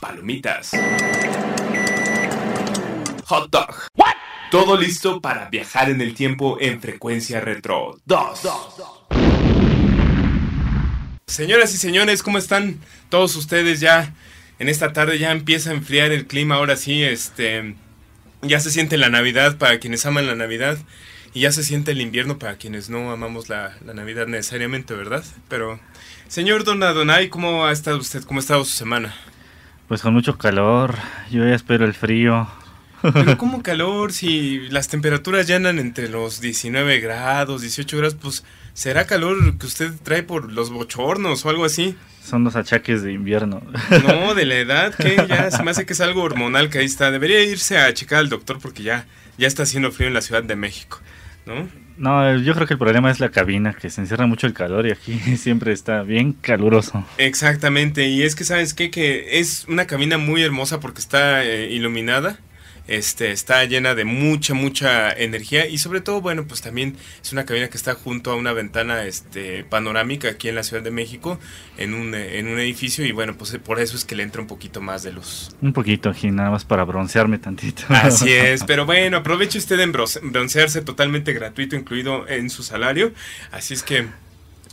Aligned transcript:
Palomitas. 0.00 0.72
Hot 3.26 3.50
dog. 3.50 3.74
Todo 4.50 4.76
listo 4.76 5.20
para 5.20 5.48
viajar 5.50 5.90
en 5.90 6.00
el 6.00 6.14
tiempo 6.14 6.56
en 6.58 6.80
frecuencia 6.80 7.40
retro 7.40 8.00
2. 8.06 8.40
Señoras 11.26 11.72
y 11.74 11.76
señores, 11.76 12.22
¿cómo 12.22 12.38
están 12.38 12.80
todos 13.10 13.36
ustedes 13.36 13.78
ya? 13.78 14.14
En 14.58 14.68
esta 14.68 14.92
tarde 14.92 15.18
ya 15.18 15.30
empieza 15.30 15.70
a 15.70 15.74
enfriar 15.74 16.10
el 16.10 16.26
clima, 16.26 16.56
ahora 16.56 16.76
sí, 16.76 17.02
este 17.02 17.76
ya 18.42 18.58
se 18.58 18.70
siente 18.70 18.96
la 18.96 19.10
Navidad 19.10 19.58
para 19.58 19.78
quienes 19.78 20.04
aman 20.06 20.26
la 20.26 20.34
Navidad 20.34 20.78
y 21.34 21.40
ya 21.40 21.52
se 21.52 21.62
siente 21.62 21.92
el 21.92 22.00
invierno 22.00 22.38
para 22.38 22.56
quienes 22.56 22.90
no 22.90 23.12
amamos 23.12 23.48
la, 23.48 23.76
la 23.84 23.94
Navidad 23.94 24.26
necesariamente, 24.26 24.94
¿verdad? 24.94 25.24
Pero, 25.48 25.78
señor 26.26 26.64
Don 26.64 26.82
Adonai, 26.82 27.28
¿cómo 27.28 27.66
ha 27.66 27.72
estado 27.72 27.98
usted? 27.98 28.24
¿Cómo 28.24 28.40
ha 28.40 28.42
estado 28.42 28.64
su 28.64 28.72
semana? 28.72 29.14
Pues 29.90 30.02
con 30.02 30.14
mucho 30.14 30.38
calor, 30.38 30.94
yo 31.32 31.44
ya 31.44 31.52
espero 31.56 31.84
el 31.84 31.94
frío. 31.94 32.46
Pero 33.02 33.36
¿cómo 33.38 33.60
calor? 33.60 34.12
Si 34.12 34.68
las 34.68 34.86
temperaturas 34.86 35.48
ya 35.48 35.56
andan 35.56 35.80
entre 35.80 36.08
los 36.08 36.40
19 36.40 37.00
grados, 37.00 37.60
18 37.62 37.96
grados, 37.96 38.14
pues 38.14 38.44
será 38.72 39.08
calor 39.08 39.58
que 39.58 39.66
usted 39.66 39.90
trae 40.04 40.22
por 40.22 40.52
los 40.52 40.70
bochornos 40.70 41.44
o 41.44 41.50
algo 41.50 41.64
así. 41.64 41.96
Son 42.22 42.44
los 42.44 42.54
achaques 42.54 43.02
de 43.02 43.12
invierno. 43.12 43.62
No, 44.06 44.34
de 44.36 44.46
la 44.46 44.58
edad, 44.58 44.94
que 44.94 45.26
ya 45.28 45.50
se 45.50 45.60
me 45.64 45.72
hace 45.72 45.86
que 45.86 45.94
es 45.94 46.00
algo 46.00 46.22
hormonal 46.22 46.70
que 46.70 46.78
ahí 46.78 46.86
está. 46.86 47.10
Debería 47.10 47.42
irse 47.42 47.76
a 47.76 47.92
checar 47.92 48.20
al 48.20 48.28
doctor 48.28 48.60
porque 48.60 48.84
ya, 48.84 49.06
ya 49.38 49.48
está 49.48 49.64
haciendo 49.64 49.90
frío 49.90 50.06
en 50.06 50.14
la 50.14 50.22
Ciudad 50.22 50.44
de 50.44 50.54
México, 50.54 51.00
¿no? 51.46 51.68
No, 52.00 52.34
yo 52.38 52.54
creo 52.54 52.66
que 52.66 52.72
el 52.72 52.78
problema 52.78 53.10
es 53.10 53.20
la 53.20 53.28
cabina, 53.28 53.74
que 53.74 53.90
se 53.90 54.00
encierra 54.00 54.26
mucho 54.26 54.46
el 54.46 54.54
calor 54.54 54.86
y 54.86 54.92
aquí 54.92 55.18
siempre 55.36 55.72
está 55.72 56.02
bien 56.02 56.32
caluroso. 56.32 57.04
Exactamente, 57.18 58.08
y 58.08 58.22
es 58.22 58.34
que 58.34 58.44
sabes 58.44 58.72
qué, 58.72 58.90
que 58.90 59.38
es 59.38 59.66
una 59.68 59.86
cabina 59.86 60.16
muy 60.16 60.42
hermosa 60.42 60.80
porque 60.80 61.00
está 61.00 61.44
eh, 61.44 61.70
iluminada 61.70 62.38
este, 62.90 63.30
está 63.30 63.64
llena 63.66 63.94
de 63.94 64.04
mucha, 64.04 64.52
mucha 64.52 65.12
energía 65.12 65.68
y 65.68 65.78
sobre 65.78 66.00
todo, 66.00 66.20
bueno, 66.20 66.44
pues 66.48 66.60
también 66.60 66.96
es 67.22 67.32
una 67.32 67.46
cabina 67.46 67.68
que 67.68 67.76
está 67.76 67.94
junto 67.94 68.32
a 68.32 68.34
una 68.34 68.52
ventana 68.52 69.04
este, 69.04 69.62
panorámica 69.62 70.28
aquí 70.28 70.48
en 70.48 70.56
la 70.56 70.64
Ciudad 70.64 70.82
de 70.82 70.90
México, 70.90 71.38
en 71.78 71.94
un, 71.94 72.16
en 72.16 72.48
un 72.48 72.58
edificio 72.58 73.06
y 73.06 73.12
bueno, 73.12 73.36
pues 73.38 73.56
por 73.64 73.78
eso 73.78 73.96
es 73.96 74.04
que 74.04 74.16
le 74.16 74.24
entra 74.24 74.42
un 74.42 74.48
poquito 74.48 74.80
más 74.80 75.04
de 75.04 75.12
luz. 75.12 75.54
Un 75.62 75.72
poquito 75.72 76.10
aquí, 76.10 76.32
nada 76.32 76.50
más 76.50 76.64
para 76.64 76.82
broncearme 76.82 77.38
tantito. 77.38 77.84
Así 77.90 78.32
es, 78.32 78.64
pero 78.64 78.86
bueno, 78.86 79.18
aproveche 79.18 79.58
usted 79.58 79.78
en 79.78 79.92
broncearse 79.92 80.82
totalmente 80.82 81.32
gratuito, 81.32 81.76
incluido 81.76 82.26
en 82.26 82.50
su 82.50 82.64
salario, 82.64 83.12
así 83.52 83.74
es 83.74 83.82
que... 83.82 84.06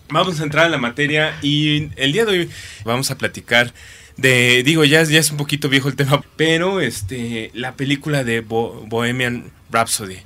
Vamos 0.10 0.40
a 0.40 0.44
entrar 0.44 0.68
en 0.68 0.72
la 0.72 0.78
materia 0.78 1.38
y 1.42 1.90
el 1.98 2.14
día 2.14 2.24
de 2.24 2.32
hoy 2.32 2.50
vamos 2.86 3.12
a 3.12 3.18
platicar 3.18 3.74
de 4.18 4.64
digo 4.64 4.84
ya, 4.84 5.04
ya 5.04 5.20
es 5.20 5.32
un 5.32 5.38
poquito 5.38 5.70
viejo 5.70 5.88
el 5.88 5.96
tema 5.96 6.24
pero 6.36 6.82
este 6.82 7.52
la 7.54 7.76
película 7.76 8.24
de 8.24 8.42
Bohemian 8.42 9.52
Rhapsody. 9.72 10.18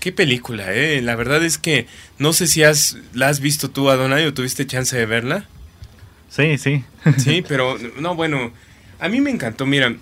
Qué 0.00 0.12
película 0.12 0.72
eh. 0.72 1.00
La 1.02 1.16
verdad 1.16 1.44
es 1.44 1.58
que 1.58 1.86
no 2.18 2.32
sé 2.32 2.46
si 2.46 2.62
has 2.62 2.96
la 3.12 3.28
has 3.28 3.40
visto 3.40 3.70
tú 3.70 3.90
Adonai 3.90 4.24
o 4.26 4.34
tuviste 4.34 4.66
chance 4.66 4.96
de 4.96 5.06
verla. 5.06 5.46
Sí 6.28 6.58
sí. 6.58 6.84
Sí 7.18 7.44
pero 7.46 7.78
no 7.98 8.14
bueno 8.14 8.52
a 8.98 9.08
mí 9.08 9.20
me 9.20 9.30
encantó. 9.30 9.66
Mira 9.66 9.94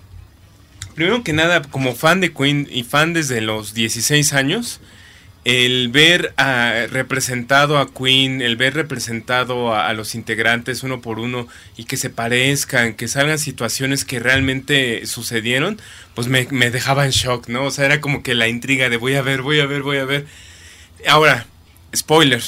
primero 0.95 1.23
que 1.23 1.33
nada 1.33 1.61
como 1.61 1.93
fan 1.95 2.21
de 2.21 2.33
Queen 2.33 2.67
y 2.71 2.83
fan 2.83 3.13
desde 3.13 3.41
los 3.41 3.73
16 3.73 4.33
años 4.33 4.79
el 5.45 5.89
ver 5.89 6.33
a, 6.37 6.87
representado 6.89 7.77
a 7.77 7.93
Queen, 7.93 8.41
el 8.41 8.55
ver 8.55 8.73
representado 8.73 9.75
a, 9.75 9.93
los 9.93 10.15
integrantes 10.15 10.83
uno 10.83 11.01
por 11.01 11.19
uno 11.19 11.47
y 11.77 11.85
que 11.85 11.97
se 11.97 12.09
parezcan, 12.09 12.95
que 12.95 13.07
salgan 13.07 13.37
situaciones 13.37 14.05
que 14.05 14.19
realmente 14.19 15.05
sucedieron, 15.05 15.79
pues 16.15 16.27
me, 16.27 16.47
me, 16.49 16.71
dejaba 16.71 17.05
en 17.05 17.11
shock, 17.11 17.47
¿no? 17.47 17.65
O 17.65 17.71
sea, 17.71 17.85
era 17.85 18.01
como 18.01 18.23
que 18.23 18.33
la 18.33 18.47
intriga 18.47 18.89
de 18.89 18.97
voy 18.97 19.13
a 19.13 19.21
ver, 19.21 19.43
voy 19.43 19.59
a 19.59 19.67
ver, 19.67 19.83
voy 19.83 19.97
a 19.97 20.05
ver. 20.05 20.25
Ahora, 21.07 21.45
spoiler, 21.95 22.41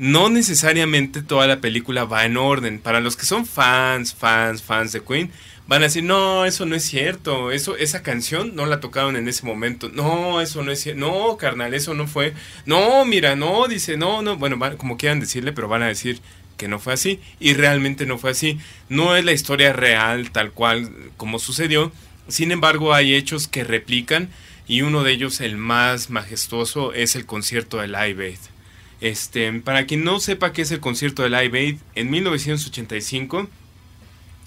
no 0.00 0.30
necesariamente 0.30 1.20
toda 1.20 1.46
la 1.46 1.60
película 1.60 2.04
va 2.04 2.24
en 2.24 2.38
orden. 2.38 2.78
Para 2.78 3.00
los 3.00 3.18
que 3.18 3.26
son 3.26 3.44
fans, 3.44 4.14
fans, 4.14 4.62
fans 4.62 4.92
de 4.92 5.02
Queen, 5.02 5.30
van 5.66 5.82
a 5.82 5.84
decir, 5.84 6.02
no, 6.02 6.46
eso 6.46 6.64
no 6.64 6.74
es 6.74 6.84
cierto, 6.84 7.52
eso, 7.52 7.76
esa 7.76 8.02
canción 8.02 8.56
no 8.56 8.64
la 8.64 8.80
tocaron 8.80 9.14
en 9.16 9.28
ese 9.28 9.44
momento, 9.44 9.90
no, 9.90 10.40
eso 10.40 10.62
no 10.62 10.72
es 10.72 10.80
cierto, 10.80 11.00
no, 11.00 11.36
carnal, 11.36 11.74
eso 11.74 11.92
no 11.92 12.06
fue, 12.06 12.32
no, 12.64 13.04
mira, 13.04 13.36
no, 13.36 13.68
dice, 13.68 13.98
no, 13.98 14.22
no, 14.22 14.38
bueno, 14.38 14.58
como 14.78 14.96
quieran 14.96 15.20
decirle, 15.20 15.52
pero 15.52 15.68
van 15.68 15.82
a 15.82 15.88
decir 15.88 16.22
que 16.56 16.66
no 16.66 16.78
fue 16.78 16.94
así, 16.94 17.20
y 17.38 17.52
realmente 17.52 18.06
no 18.06 18.16
fue 18.16 18.30
así, 18.30 18.58
no 18.88 19.14
es 19.16 19.24
la 19.24 19.32
historia 19.32 19.74
real 19.74 20.30
tal 20.30 20.52
cual 20.52 20.90
como 21.18 21.38
sucedió, 21.38 21.92
sin 22.26 22.52
embargo 22.52 22.94
hay 22.94 23.14
hechos 23.14 23.48
que 23.48 23.64
replican, 23.64 24.30
y 24.66 24.80
uno 24.80 25.04
de 25.04 25.12
ellos, 25.12 25.42
el 25.42 25.58
más 25.58 26.08
majestuoso, 26.08 26.94
es 26.94 27.16
el 27.16 27.26
concierto 27.26 27.78
de 27.78 27.88
Live 27.88 28.24
Aid. 28.24 28.59
Este, 29.00 29.52
para 29.60 29.86
quien 29.86 30.04
no 30.04 30.20
sepa 30.20 30.52
qué 30.52 30.62
es 30.62 30.70
el 30.70 30.80
concierto 30.80 31.22
de 31.22 31.30
Live 31.30 31.58
Aid, 31.58 31.76
en 31.94 32.10
1985 32.10 33.48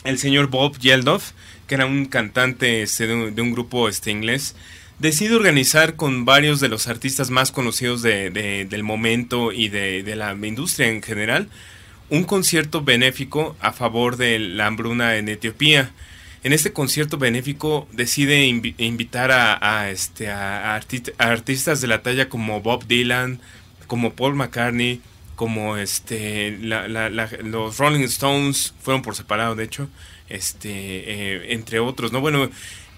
el 0.03 0.19
señor 0.19 0.47
Bob 0.47 0.77
Geldof, 0.79 1.31
que 1.67 1.75
era 1.75 1.85
un 1.85 2.05
cantante 2.05 2.81
este, 2.81 3.07
de, 3.07 3.41
un, 3.41 3.51
grupo 3.51 3.87
este, 3.87 4.11
inglés, 4.11 4.55
decide 4.99 5.35
organizar 5.35 5.95
con 5.95 6.25
varios 6.25 6.59
de 6.59 6.69
los 6.69 6.87
artistas 6.87 7.29
más 7.29 7.51
conocidos 7.51 8.01
del 8.01 8.83
momento 8.83 9.51
y 9.51 9.69
de, 9.69 10.03
la 10.15 10.33
industria 10.33 10.89
en 10.89 11.01
general 11.01 11.49
un 12.09 12.25
concierto 12.25 12.83
benéfico 12.83 13.55
a 13.59 13.71
favor 13.71 14.17
de 14.17 14.37
la 14.37 14.67
hambruna 14.67 15.15
en 15.15 15.29
Etiopía. 15.29 15.91
En 16.43 16.53
este 16.53 16.73
concierto 16.73 17.17
benéfico 17.17 17.87
decide 17.91 18.45
invitar 18.45 19.31
a, 19.31 19.89
este, 19.89 20.29
a, 20.29 20.75
artistas 20.75 21.81
de 21.81 21.87
la 21.87 22.03
talla 22.03 22.29
como 22.29 22.61
Bob 22.61 22.85
Dylan, 22.85 23.39
como 23.93 24.13
Paul 24.13 24.33
McCartney, 24.33 25.03
como 25.35 25.77
este 25.77 26.57
los 26.57 27.77
Rolling 27.77 28.05
Stones 28.05 28.73
fueron 28.81 29.03
por 29.03 29.15
separado 29.15 29.53
de 29.53 29.65
hecho 29.65 29.87
este 30.29 30.71
eh, 30.71 31.53
entre 31.53 31.79
otros 31.79 32.11
no 32.11 32.19
bueno 32.19 32.49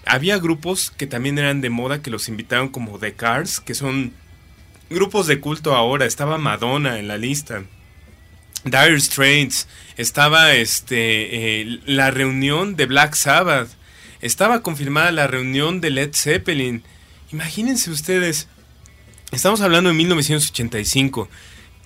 había 0.06 0.38
grupos 0.38 0.90
que 0.90 1.06
también 1.06 1.36
eran 1.36 1.60
de 1.60 1.68
moda 1.68 2.00
que 2.00 2.08
los 2.08 2.30
invitaron 2.30 2.70
como 2.70 2.98
The 2.98 3.12
Cars 3.12 3.60
que 3.60 3.74
son 3.74 4.14
grupos 4.88 5.26
de 5.26 5.38
culto 5.38 5.74
ahora. 5.74 6.06
Estaba 6.06 6.38
Madonna 6.38 6.98
en 6.98 7.08
la 7.08 7.18
lista 7.18 7.64
Dire 8.64 8.98
Straits 8.98 9.68
estaba 9.98 10.54
este 10.54 11.60
eh, 11.60 11.80
la 11.84 12.10
reunión 12.10 12.74
de 12.74 12.86
Black 12.86 13.16
Sabbath 13.16 13.68
estaba 14.22 14.62
confirmada 14.62 15.12
la 15.12 15.26
reunión 15.26 15.82
de 15.82 15.90
Led 15.90 16.14
Zeppelin. 16.14 16.82
Imagínense 17.32 17.90
ustedes 17.90 18.48
estamos 19.32 19.60
hablando 19.60 19.90
de 19.90 19.94
1985 19.96 21.28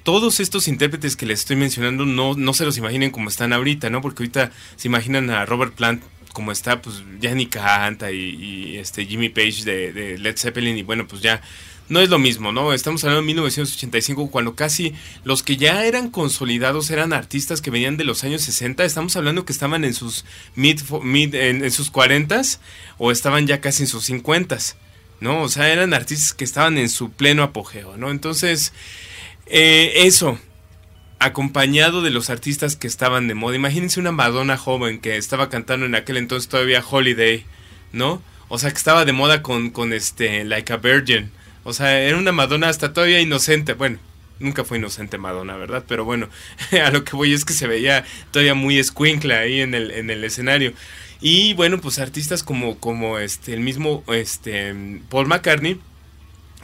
todos 0.02 0.40
estos 0.40 0.68
intérpretes 0.68 1.16
que 1.16 1.26
les 1.26 1.40
estoy 1.40 1.56
mencionando 1.56 2.06
no, 2.06 2.34
no 2.34 2.54
se 2.54 2.64
los 2.64 2.78
imaginen 2.78 3.10
como 3.10 3.28
están 3.28 3.52
ahorita, 3.52 3.90
¿no? 3.90 4.00
Porque 4.00 4.22
ahorita 4.22 4.50
se 4.76 4.88
imaginan 4.88 5.30
a 5.30 5.44
Robert 5.46 5.74
Plant 5.74 6.02
como 6.32 6.52
está, 6.52 6.80
pues 6.80 7.02
ya 7.20 7.34
ni 7.34 7.46
canta 7.46 8.10
y, 8.12 8.76
este 8.76 9.04
Jimmy 9.04 9.28
Page 9.28 9.64
de, 9.64 10.18
Led 10.18 10.36
Zeppelin 10.36 10.78
y 10.78 10.82
bueno, 10.82 11.06
pues 11.06 11.22
ya 11.22 11.42
no 11.88 12.00
es 12.00 12.08
lo 12.08 12.18
mismo, 12.18 12.52
¿no? 12.52 12.72
Estamos 12.72 13.02
hablando 13.02 13.22
de 13.22 13.26
1985 13.26 14.30
cuando 14.30 14.54
casi 14.54 14.94
los 15.24 15.42
que 15.42 15.56
ya 15.56 15.84
eran 15.84 16.08
consolidados 16.10 16.90
eran 16.90 17.12
artistas 17.12 17.60
que 17.60 17.70
venían 17.70 17.96
de 17.96 18.04
los 18.04 18.22
años 18.22 18.42
60, 18.42 18.84
estamos 18.84 19.16
hablando 19.16 19.44
que 19.44 19.52
estaban 19.52 19.84
en 19.84 19.92
sus 19.92 20.24
mid, 20.54 20.80
mid 21.02 21.34
en, 21.34 21.64
en, 21.64 21.70
sus 21.72 21.92
40s 21.92 22.58
o 22.98 23.10
estaban 23.10 23.48
ya 23.48 23.60
casi 23.60 23.82
en 23.82 23.88
sus 23.88 24.08
50s, 24.08 24.76
¿no? 25.20 25.42
O 25.42 25.48
sea, 25.48 25.72
eran 25.72 25.94
artistas 25.94 26.34
que 26.34 26.44
estaban 26.44 26.78
en 26.78 26.88
su 26.88 27.12
pleno 27.12 27.42
apogeo, 27.42 27.96
¿no? 27.96 28.10
Entonces, 28.10 28.72
eh, 29.46 29.92
eso, 30.06 30.38
acompañado 31.18 32.02
de 32.02 32.10
los 32.10 32.30
artistas 32.30 32.76
que 32.76 32.86
estaban 32.86 33.28
de 33.28 33.34
moda. 33.34 33.54
Imagínense 33.54 34.00
una 34.00 34.12
Madonna 34.12 34.56
joven 34.56 35.00
que 35.00 35.16
estaba 35.16 35.50
cantando 35.50 35.86
en 35.86 35.94
aquel 35.94 36.16
entonces 36.16 36.48
todavía 36.48 36.82
Holiday, 36.88 37.44
¿no? 37.92 38.22
O 38.48 38.58
sea, 38.58 38.70
que 38.70 38.78
estaba 38.78 39.04
de 39.04 39.12
moda 39.12 39.42
con, 39.42 39.70
con 39.70 39.92
este, 39.92 40.44
Like 40.44 40.72
a 40.72 40.78
Virgin. 40.78 41.30
O 41.62 41.72
sea, 41.72 42.00
era 42.00 42.16
una 42.16 42.32
Madonna 42.32 42.68
hasta 42.68 42.92
todavía 42.92 43.20
inocente. 43.20 43.74
Bueno, 43.74 43.98
nunca 44.40 44.64
fue 44.64 44.78
inocente 44.78 45.18
Madonna, 45.18 45.56
¿verdad? 45.56 45.84
Pero 45.86 46.04
bueno, 46.04 46.28
a 46.84 46.90
lo 46.90 47.04
que 47.04 47.14
voy 47.14 47.32
es 47.32 47.44
que 47.44 47.52
se 47.52 47.66
veía 47.66 48.04
todavía 48.30 48.54
muy 48.54 48.78
escuincla 48.78 49.40
ahí 49.40 49.60
en 49.60 49.74
el, 49.74 49.90
en 49.90 50.10
el 50.10 50.24
escenario. 50.24 50.72
Y 51.20 51.54
bueno, 51.54 51.80
pues 51.80 51.98
artistas 51.98 52.42
como, 52.42 52.78
como 52.78 53.18
este, 53.18 53.52
el 53.52 53.60
mismo 53.60 54.02
este, 54.08 54.74
Paul 55.08 55.26
McCartney, 55.26 55.78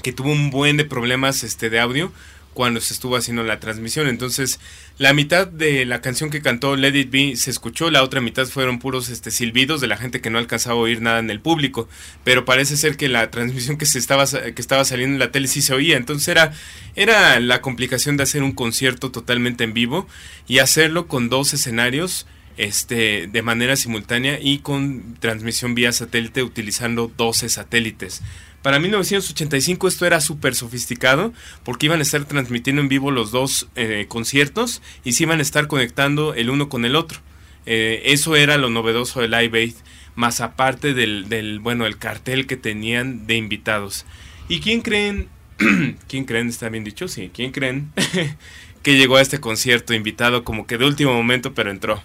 que 0.03 0.13
tuvo 0.13 0.31
un 0.31 0.51
buen 0.51 0.77
de 0.77 0.85
problemas 0.85 1.43
este, 1.45 1.69
de 1.69 1.81
audio 1.81 2.13
cuando 2.57 2.81
se 2.81 2.95
estuvo 2.95 3.17
haciendo 3.17 3.43
la 3.43 3.61
transmisión. 3.61 4.09
Entonces, 4.09 4.61
la 4.97 5.13
mitad 5.13 5.47
de 5.47 5.85
la 5.85 6.01
canción 6.01 6.31
que 6.31 6.41
cantó 6.41 6.75
Let 6.75 6.99
It 6.99 7.11
Be 7.11 7.37
se 7.37 7.51
escuchó, 7.51 7.91
la 7.91 8.03
otra 8.03 8.23
mitad 8.23 8.47
fueron 8.47 8.79
puros 8.79 9.11
este, 9.11 9.31
silbidos 9.31 9.83
de 9.83 9.89
la 9.89 9.99
gente 9.99 10.23
que 10.23 10.31
no 10.31 10.39
alcanzaba 10.39 10.77
a 10.77 10.79
oír 10.79 11.03
nada 11.03 11.19
en 11.19 11.29
el 11.29 11.39
público. 11.39 11.87
Pero 12.25 12.47
parece 12.47 12.79
ser 12.79 12.97
que 12.97 13.11
la 13.11 13.31
transmisión 13.31 13.77
que, 13.77 13.85
se 13.85 13.99
estaba, 13.99 14.27
que 14.27 14.55
estaba 14.57 14.87
saliendo 14.87 15.17
en 15.17 15.19
la 15.19 15.33
tele 15.33 15.49
sí 15.49 15.61
se 15.61 15.75
oía. 15.75 15.99
Entonces 15.99 16.29
era, 16.29 16.55
era 16.95 17.39
la 17.41 17.61
complicación 17.61 18.17
de 18.17 18.23
hacer 18.23 18.43
un 18.43 18.53
concierto 18.53 19.11
totalmente 19.11 19.63
en 19.65 19.75
vivo 19.75 20.09
y 20.49 20.61
hacerlo 20.61 21.09
con 21.09 21.29
dos 21.29 21.53
escenarios 21.53 22.27
este, 22.57 23.27
de 23.27 23.43
manera 23.43 23.77
simultánea 23.77 24.39
y 24.41 24.59
con 24.59 25.17
transmisión 25.21 25.75
vía 25.75 25.93
satélite 25.93 26.43
utilizando 26.43 27.13
12 27.17 27.49
satélites. 27.49 28.23
Para 28.63 28.81
1985 28.81 29.87
esto 29.87 30.07
era 30.07 30.21
súper 30.21 30.55
sofisticado 30.57 31.33
porque 31.63 31.87
iban 31.87 32.01
a 32.01 32.03
estar 32.03 32.25
transmitiendo 32.25 32.83
en 32.83 32.89
vivo 32.89 33.13
los 33.13 33.31
dos 33.31 33.69
eh, 33.77 34.07
conciertos 34.09 34.83
y 35.05 35.13
se 35.13 35.23
iban 35.23 35.39
a 35.39 35.43
estar 35.43 35.69
conectando 35.69 36.35
el 36.35 36.51
uno 36.51 36.69
con 36.69 36.85
el 36.85 36.97
otro. 36.97 37.21
Eh, 37.67 38.03
eso 38.07 38.35
era 38.35 38.59
lo 38.59 38.69
novedoso 38.69 39.21
del 39.21 39.33
Live 39.33 39.59
Aid, 39.59 39.75
más 40.17 40.41
aparte 40.41 40.95
del, 40.95 41.29
del, 41.29 41.61
bueno, 41.61 41.87
el 41.87 41.99
cartel 41.99 42.47
que 42.47 42.57
tenían 42.57 43.27
de 43.27 43.37
invitados. 43.37 44.05
¿Y 44.49 44.61
quién 44.61 44.81
creen? 44.81 45.29
¿Quién 46.09 46.25
creen? 46.25 46.49
Está 46.49 46.69
bien 46.69 46.85
dicho, 46.85 47.09
sí. 47.09 47.31
¿Quién 47.33 47.53
creen 47.53 47.93
que 48.83 48.97
llegó 48.97 49.17
a 49.17 49.23
este 49.23 49.41
concierto 49.41 49.95
invitado 49.95 50.43
como 50.43 50.67
que 50.67 50.79
de 50.79 50.87
último 50.87 51.15
momento, 51.15 51.55
pero 51.55 51.71
entró? 51.71 52.03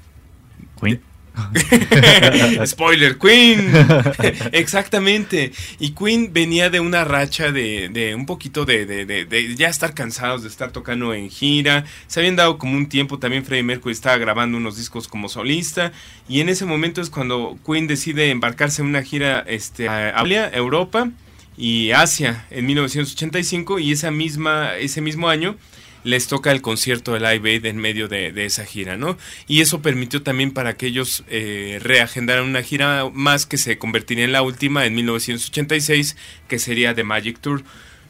Queen. 0.82 1.02
Spoiler, 2.66 3.18
Queen. 3.18 3.72
Exactamente. 4.52 5.52
Y 5.80 5.92
Queen 5.92 6.34
venía 6.34 6.70
de 6.70 6.80
una 6.80 7.04
racha 7.04 7.52
de, 7.52 8.14
un 8.16 8.26
poquito 8.26 8.66
de, 8.66 9.56
ya 9.58 9.70
estar 9.70 9.94
cansados 9.94 10.44
de 10.44 10.50
estar 10.50 10.72
tocando 10.72 11.14
en 11.14 11.30
gira. 11.30 11.86
Se 12.08 12.20
habían 12.20 12.36
dado 12.36 12.58
como 12.58 12.76
un 12.76 12.90
tiempo, 12.90 13.20
también 13.20 13.46
Freddie 13.46 13.64
Mercury 13.64 13.94
estaba 13.94 14.18
grabando 14.18 14.58
unos 14.58 14.78
discos 14.78 15.08
como 15.08 15.30
solista. 15.30 15.92
Y 16.28 16.42
en 16.42 16.50
ese 16.50 16.66
momento 16.66 17.02
es 17.02 17.10
cuando 17.10 17.58
Queen 17.66 17.88
decide 17.88 18.30
embarcarse 18.30 18.82
en 18.82 18.90
una 18.90 19.04
gira 19.04 19.44
este, 19.48 19.88
a 19.88 20.24
Europa 20.54 21.10
y 21.58 21.92
Asia 21.92 22.46
en 22.50 22.66
1985. 22.66 23.80
Y 23.80 23.92
esa 23.94 24.12
misma, 24.12 24.76
ese 24.76 25.02
mismo 25.02 25.30
año 25.30 25.56
les 26.04 26.28
toca 26.28 26.52
el 26.52 26.62
concierto 26.62 27.14
del 27.14 27.24
Live 27.24 27.50
Aid 27.50 27.66
en 27.66 27.78
medio 27.78 28.08
de, 28.08 28.34
esa 28.46 28.66
gira, 28.66 28.98
¿no? 28.98 29.18
Y 29.48 29.62
eso 29.62 29.82
permitió 29.82 30.24
también 30.24 30.52
para 30.52 30.76
que 30.76 30.88
ellos 30.88 31.24
eh, 31.28 31.80
reagendaran 31.82 32.46
una 32.46 32.64
gira 32.64 33.10
más 33.14 33.46
que 33.46 33.58
se 33.58 33.78
convertiría 33.78 34.26
en 34.26 34.32
la 34.32 34.42
última 34.42 34.86
en 34.86 34.96
1986, 34.96 36.18
que 36.48 36.60
sería 36.60 36.96
The 36.96 37.04
Magic 37.04 37.40
Tour. 37.40 37.64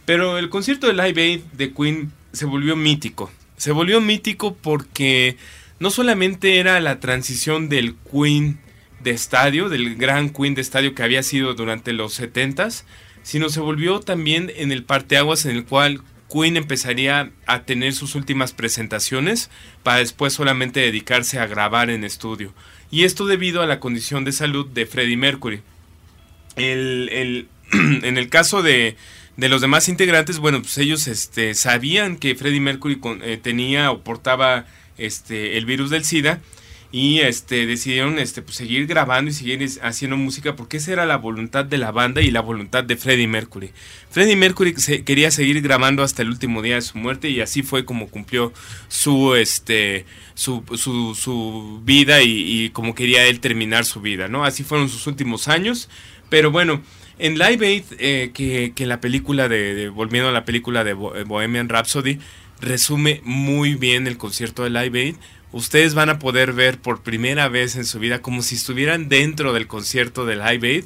Pero 0.05 0.37
el 0.37 0.49
concierto 0.49 0.87
del 0.87 0.97
Live 0.97 1.21
Aid 1.21 1.41
de 1.53 1.73
Queen 1.73 2.11
se 2.33 2.45
volvió 2.45 2.75
mítico. 2.75 3.31
Se 3.57 3.71
volvió 3.71 4.01
mítico 4.01 4.55
porque 4.55 5.37
no 5.79 5.91
solamente 5.91 6.59
era 6.59 6.79
la 6.79 6.99
transición 6.99 7.69
del 7.69 7.95
Queen 8.11 8.59
de 9.03 9.11
estadio, 9.11 9.69
del 9.69 9.95
gran 9.95 10.29
Queen 10.29 10.55
de 10.55 10.61
estadio 10.61 10.95
que 10.95 11.03
había 11.03 11.23
sido 11.23 11.53
durante 11.53 11.93
los 11.93 12.19
70s, 12.19 12.83
sino 13.23 13.49
se 13.49 13.59
volvió 13.59 13.99
también 13.99 14.51
en 14.55 14.71
el 14.71 14.83
parteaguas 14.83 15.45
en 15.45 15.55
el 15.55 15.65
cual 15.65 16.01
Queen 16.31 16.57
empezaría 16.57 17.31
a 17.45 17.63
tener 17.63 17.93
sus 17.93 18.15
últimas 18.15 18.53
presentaciones 18.53 19.49
para 19.83 19.99
después 19.99 20.33
solamente 20.33 20.79
dedicarse 20.79 21.39
a 21.39 21.47
grabar 21.47 21.89
en 21.89 22.03
estudio. 22.03 22.53
Y 22.89 23.03
esto 23.03 23.25
debido 23.25 23.61
a 23.61 23.67
la 23.67 23.79
condición 23.79 24.23
de 24.23 24.31
salud 24.31 24.67
de 24.67 24.85
Freddie 24.85 25.17
Mercury. 25.17 25.61
en 26.55 28.17
el 28.17 28.29
caso 28.29 28.61
de, 28.61 28.95
los 29.37 29.61
demás 29.61 29.89
integrantes, 29.89 30.39
bueno, 30.39 30.61
pues 30.61 30.77
ellos 30.77 31.07
este, 31.07 31.53
sabían 31.53 32.17
que 32.17 32.35
Freddie 32.35 32.59
Mercury 32.59 32.99
eh, 33.23 33.39
tenía 33.41 33.91
o 33.91 34.01
portaba 34.01 34.65
este, 34.97 35.57
el 35.57 35.65
virus 35.65 35.89
del 35.89 36.03
SIDA 36.03 36.41
y 36.91 37.19
este 37.19 37.65
decidieron 37.65 38.19
este 38.19 38.41
pues, 38.41 38.57
seguir 38.57 38.85
grabando 38.85 39.31
y 39.31 39.33
seguir 39.33 39.65
haciendo 39.81 40.17
música 40.17 40.55
porque 40.55 40.77
esa 40.77 40.91
era 40.91 41.05
la 41.05 41.15
voluntad 41.17 41.63
de 41.63 41.77
la 41.77 41.91
banda 41.91 42.21
y 42.21 42.31
la 42.31 42.41
voluntad 42.41 42.83
de 42.83 42.97
Freddie 42.97 43.27
Mercury. 43.27 43.71
Freddie 44.09 44.35
Mercury 44.35 44.75
quería 45.05 45.31
seguir 45.31 45.61
grabando 45.61 46.03
hasta 46.03 46.21
el 46.21 46.29
último 46.29 46.61
día 46.61 46.75
de 46.75 46.81
su 46.81 46.97
muerte 46.97 47.29
y 47.29 47.39
así 47.39 47.63
fue 47.63 47.85
como 47.85 48.09
cumplió 48.09 48.51
su 48.89 49.35
este 49.35 50.05
su, 50.33 50.63
su, 51.15 51.81
vida 51.83 52.21
y, 52.23 52.69
como 52.71 52.95
quería 52.95 53.25
él 53.27 53.39
terminar 53.39 53.85
su 53.85 54.01
vida, 54.01 54.27
¿no? 54.27 54.43
Así 54.43 54.63
fueron 54.63 54.89
sus 54.89 55.05
últimos 55.05 55.47
años, 55.47 55.87
pero 56.29 56.49
bueno, 56.49 56.81
en 57.19 57.37
Live 57.37 57.67
Aid, 57.67 57.83
eh, 57.99 58.31
que, 58.33 58.73
que 58.75 58.87
la 58.87 58.99
película 58.99 59.47
de, 59.47 59.89
volviendo 59.89 60.29
a 60.29 60.31
la 60.31 60.43
película 60.43 60.83
de 60.83 60.93
Bohemian 60.93 61.69
Rhapsody, 61.69 62.17
resume 62.59 63.21
muy 63.23 63.75
bien 63.75 64.07
el 64.07 64.17
concierto 64.17 64.63
de 64.63 64.71
Live 64.71 64.99
Aid 64.99 65.15
ustedes 65.51 65.93
van 65.93 66.09
a 66.09 66.19
poder 66.19 66.53
ver 66.53 66.79
por 66.79 67.03
primera 67.03 67.47
vez 67.49 67.75
en 67.75 67.85
su 67.85 67.99
vida 67.99 68.21
como 68.21 68.41
si 68.41 68.55
estuvieran 68.55 69.09
dentro 69.09 69.53
del 69.53 69.67
concierto 69.67 70.25
del 70.25 70.39
Live 70.39 70.67
Aid 70.67 70.85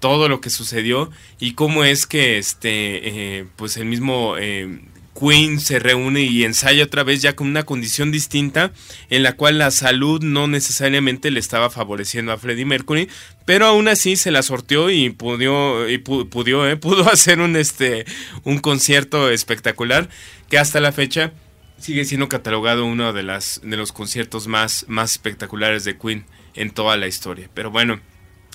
todo 0.00 0.28
lo 0.28 0.40
que 0.40 0.50
sucedió 0.50 1.10
y 1.38 1.54
cómo 1.54 1.84
es 1.84 2.06
que 2.06 2.38
este 2.38 3.38
eh, 3.38 3.46
pues 3.56 3.76
el 3.76 3.86
mismo 3.86 4.36
eh, 4.38 4.80
Queen 5.18 5.60
se 5.60 5.78
reúne 5.78 6.22
y 6.22 6.44
ensaya 6.44 6.84
otra 6.84 7.02
vez 7.02 7.22
ya 7.22 7.34
con 7.34 7.46
una 7.46 7.64
condición 7.64 8.12
distinta 8.12 8.72
en 9.08 9.22
la 9.22 9.32
cual 9.32 9.58
la 9.58 9.70
salud 9.70 10.22
no 10.22 10.46
necesariamente 10.46 11.30
le 11.30 11.40
estaba 11.40 11.70
favoreciendo 11.70 12.32
a 12.32 12.38
Freddie 12.38 12.66
Mercury, 12.66 13.08
pero 13.44 13.66
aún 13.66 13.88
así 13.88 14.16
se 14.16 14.30
la 14.30 14.42
sorteó 14.42 14.90
y 14.90 15.10
pudo, 15.10 15.88
y 15.88 15.98
pudo, 15.98 16.68
eh, 16.68 16.76
pudo 16.76 17.08
hacer 17.10 17.40
un 17.40 17.56
este 17.56 18.04
un 18.44 18.58
concierto 18.58 19.30
espectacular 19.30 20.08
que 20.50 20.58
hasta 20.58 20.80
la 20.80 20.92
fecha 20.92 21.32
sigue 21.78 22.04
siendo 22.04 22.28
catalogado 22.28 22.84
uno 22.84 23.12
de, 23.12 23.22
las, 23.22 23.60
de 23.62 23.76
los 23.76 23.92
conciertos 23.92 24.46
más, 24.46 24.84
más 24.88 25.12
espectaculares 25.12 25.84
de 25.84 25.98
Queen 25.98 26.24
en 26.54 26.70
toda 26.70 26.96
la 26.96 27.06
historia. 27.06 27.48
Pero 27.54 27.70
bueno, 27.70 28.00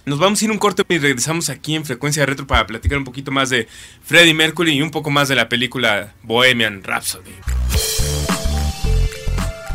nos 0.05 0.19
vamos 0.19 0.41
a 0.41 0.45
ir 0.45 0.51
un 0.51 0.57
corte 0.57 0.83
y 0.89 0.97
regresamos 0.97 1.49
aquí 1.49 1.75
en 1.75 1.85
Frecuencia 1.85 2.25
Retro 2.25 2.47
para 2.47 2.65
platicar 2.65 2.97
un 2.97 3.03
poquito 3.03 3.31
más 3.31 3.49
de 3.49 3.67
Freddie 4.03 4.33
Mercury 4.33 4.73
y 4.73 4.81
un 4.81 4.91
poco 4.91 5.11
más 5.11 5.27
de 5.27 5.35
la 5.35 5.47
película 5.47 6.13
Bohemian 6.23 6.83
Rhapsody. 6.83 7.31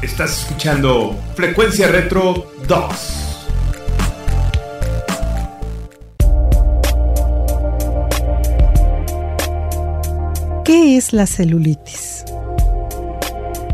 Estás 0.02 0.40
escuchando 0.42 1.18
Frecuencia 1.36 1.88
Retro 1.88 2.52
2. 2.66 3.22
¿Qué 10.64 10.96
es 10.96 11.12
la 11.12 11.26
celulitis? 11.26 12.24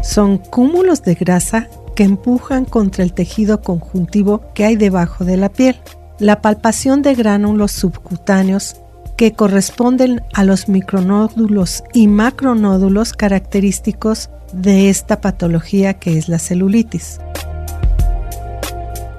Son 0.02 0.38
cúmulos 0.38 1.02
de 1.02 1.14
grasa 1.14 1.68
que 1.94 2.02
empujan 2.02 2.64
contra 2.64 3.04
el 3.04 3.12
tejido 3.12 3.62
conjuntivo 3.62 4.42
que 4.52 4.64
hay 4.64 4.74
debajo 4.74 5.24
de 5.24 5.36
la 5.36 5.48
piel. 5.48 5.76
La 6.18 6.42
palpación 6.42 7.02
de 7.02 7.14
gránulos 7.14 7.70
subcutáneos 7.70 8.76
que 9.16 9.32
corresponden 9.32 10.22
a 10.34 10.42
los 10.42 10.68
micronódulos 10.68 11.84
y 11.92 12.08
macronódulos 12.08 13.12
característicos 13.12 14.30
de 14.52 14.90
esta 14.90 15.20
patología 15.20 15.94
que 15.94 16.18
es 16.18 16.28
la 16.28 16.40
celulitis. 16.40 17.20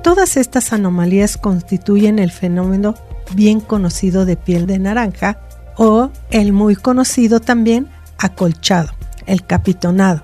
Todas 0.03 0.35
estas 0.35 0.73
anomalías 0.73 1.37
constituyen 1.37 2.19
el 2.19 2.31
fenómeno 2.31 2.95
bien 3.33 3.61
conocido 3.61 4.25
de 4.25 4.35
piel 4.35 4.67
de 4.67 4.79
naranja 4.79 5.39
o 5.77 6.09
el 6.29 6.51
muy 6.51 6.75
conocido 6.75 7.39
también 7.39 7.87
acolchado, 8.17 8.89
el 9.25 9.45
capitonado 9.45 10.23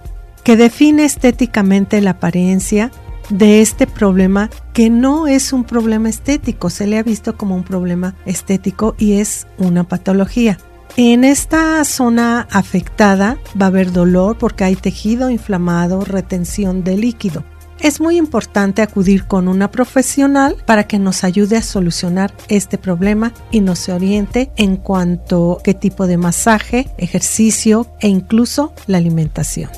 define 0.56 1.06
estéticamente 1.06 2.02
la 2.02 2.12
apariencia 2.12 2.92
de 3.30 3.62
este 3.62 3.88
problema 3.88 4.50
que 4.74 4.90
no 4.90 5.28
es 5.28 5.54
un 5.54 5.64
problema 5.64 6.10
estético, 6.10 6.70
se 6.70 6.88
le 6.88 6.98
ha 6.98 7.04
visto 7.04 7.38
como 7.38 7.56
un 7.56 7.64
problema 7.64 8.16
estético 8.26 8.96
y 8.98 9.14
es 9.14 9.48
una 9.58 9.84
patología. 9.84 10.58
En 10.98 11.24
esta 11.24 11.84
zona 11.86 12.48
afectada 12.52 13.38
va 13.60 13.68
a 13.68 13.70
haber 13.70 13.92
dolor 13.92 14.38
porque 14.38 14.64
hay 14.64 14.76
tejido 14.76 15.30
inflamado, 15.30 16.04
retención 16.04 16.84
de 16.84 16.98
líquido. 16.98 17.44
Es 17.80 18.02
muy 18.02 18.18
importante 18.18 18.82
acudir 18.82 19.24
con 19.26 19.48
una 19.48 19.72
profesional 19.72 20.58
para 20.66 20.86
que 20.86 21.00
nos 21.00 21.24
ayude 21.24 21.56
a 21.56 21.62
solucionar 21.62 22.34
este 22.50 22.78
problema 22.78 23.32
y 23.52 23.62
nos 23.62 23.88
oriente 23.88 24.52
en 24.58 24.76
cuanto 24.76 25.60
a 25.60 25.64
qué 25.64 25.74
tipo 25.74 26.06
de 26.06 26.18
masaje, 26.18 26.90
ejercicio 26.98 27.88
e 28.02 28.10
incluso 28.10 28.74
la 28.88 28.98
alimentación. 28.98 29.70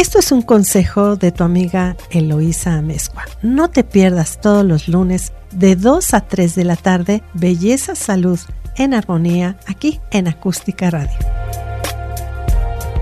Esto 0.00 0.18
es 0.18 0.32
un 0.32 0.40
consejo 0.40 1.16
de 1.16 1.30
tu 1.30 1.44
amiga 1.44 1.94
Eloísa 2.10 2.72
Amezcua. 2.72 3.26
No 3.42 3.68
te 3.68 3.84
pierdas 3.84 4.40
todos 4.40 4.64
los 4.64 4.88
lunes 4.88 5.34
de 5.52 5.76
2 5.76 6.14
a 6.14 6.22
3 6.22 6.54
de 6.54 6.64
la 6.64 6.76
tarde 6.76 7.22
Belleza 7.34 7.94
Salud 7.94 8.40
en 8.78 8.94
Armonía 8.94 9.58
aquí 9.66 10.00
en 10.10 10.26
Acústica 10.26 10.88
Radio. 10.88 11.18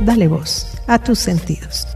Dale 0.00 0.26
voz 0.26 0.72
a 0.88 0.98
tus 0.98 1.20
sentidos. 1.20 1.86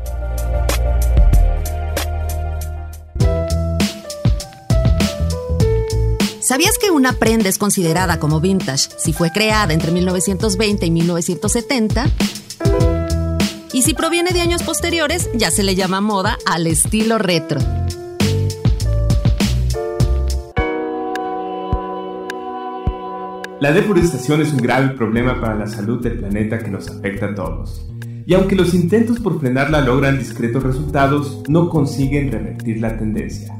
¿Sabías 6.40 6.78
que 6.78 6.92
una 6.92 7.14
prenda 7.14 7.48
es 7.48 7.58
considerada 7.58 8.20
como 8.20 8.40
vintage 8.40 8.88
si 8.98 9.12
fue 9.12 9.32
creada 9.32 9.72
entre 9.72 9.90
1920 9.90 10.86
y 10.86 10.90
1970? 10.92 12.04
Y 13.74 13.82
si 13.82 13.94
proviene 13.94 14.32
de 14.32 14.42
años 14.42 14.62
posteriores, 14.62 15.30
ya 15.34 15.50
se 15.50 15.62
le 15.62 15.74
llama 15.74 16.02
moda 16.02 16.36
al 16.44 16.66
estilo 16.66 17.16
retro. 17.16 17.58
La 23.60 23.72
deforestación 23.72 24.42
es 24.42 24.52
un 24.52 24.58
grave 24.58 24.88
problema 24.90 25.40
para 25.40 25.54
la 25.54 25.66
salud 25.66 26.02
del 26.02 26.18
planeta 26.18 26.58
que 26.58 26.70
nos 26.70 26.88
afecta 26.88 27.26
a 27.26 27.34
todos. 27.34 27.88
Y 28.26 28.34
aunque 28.34 28.56
los 28.56 28.74
intentos 28.74 29.20
por 29.20 29.40
frenarla 29.40 29.80
logran 29.80 30.18
discretos 30.18 30.62
resultados, 30.62 31.42
no 31.48 31.70
consiguen 31.70 32.30
revertir 32.30 32.78
la 32.78 32.98
tendencia. 32.98 33.56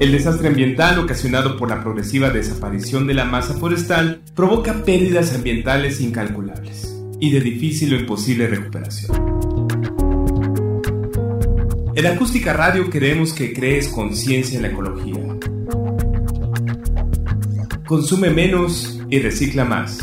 El 0.00 0.12
desastre 0.12 0.48
ambiental 0.48 0.98
ocasionado 0.98 1.56
por 1.56 1.68
la 1.68 1.82
progresiva 1.82 2.30
desaparición 2.30 3.06
de 3.06 3.14
la 3.14 3.24
masa 3.24 3.54
forestal 3.54 4.22
provoca 4.34 4.82
pérdidas 4.84 5.34
ambientales 5.34 6.00
incalculables 6.00 6.96
y 7.20 7.30
de 7.30 7.40
difícil 7.40 7.94
o 7.94 8.00
imposible 8.00 8.46
recuperación. 8.46 9.27
En 11.98 12.06
Acústica 12.06 12.52
Radio 12.52 12.88
queremos 12.90 13.32
que 13.32 13.52
crees 13.52 13.88
conciencia 13.88 14.54
en 14.54 14.62
la 14.62 14.68
ecología. 14.68 15.18
Consume 17.88 18.30
menos 18.30 19.00
y 19.10 19.18
recicla 19.18 19.64
más. 19.64 19.98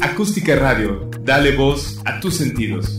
Acústica 0.00 0.56
Radio, 0.56 1.10
dale 1.22 1.54
voz 1.54 2.00
a 2.06 2.18
tus 2.18 2.36
sentidos. 2.36 2.98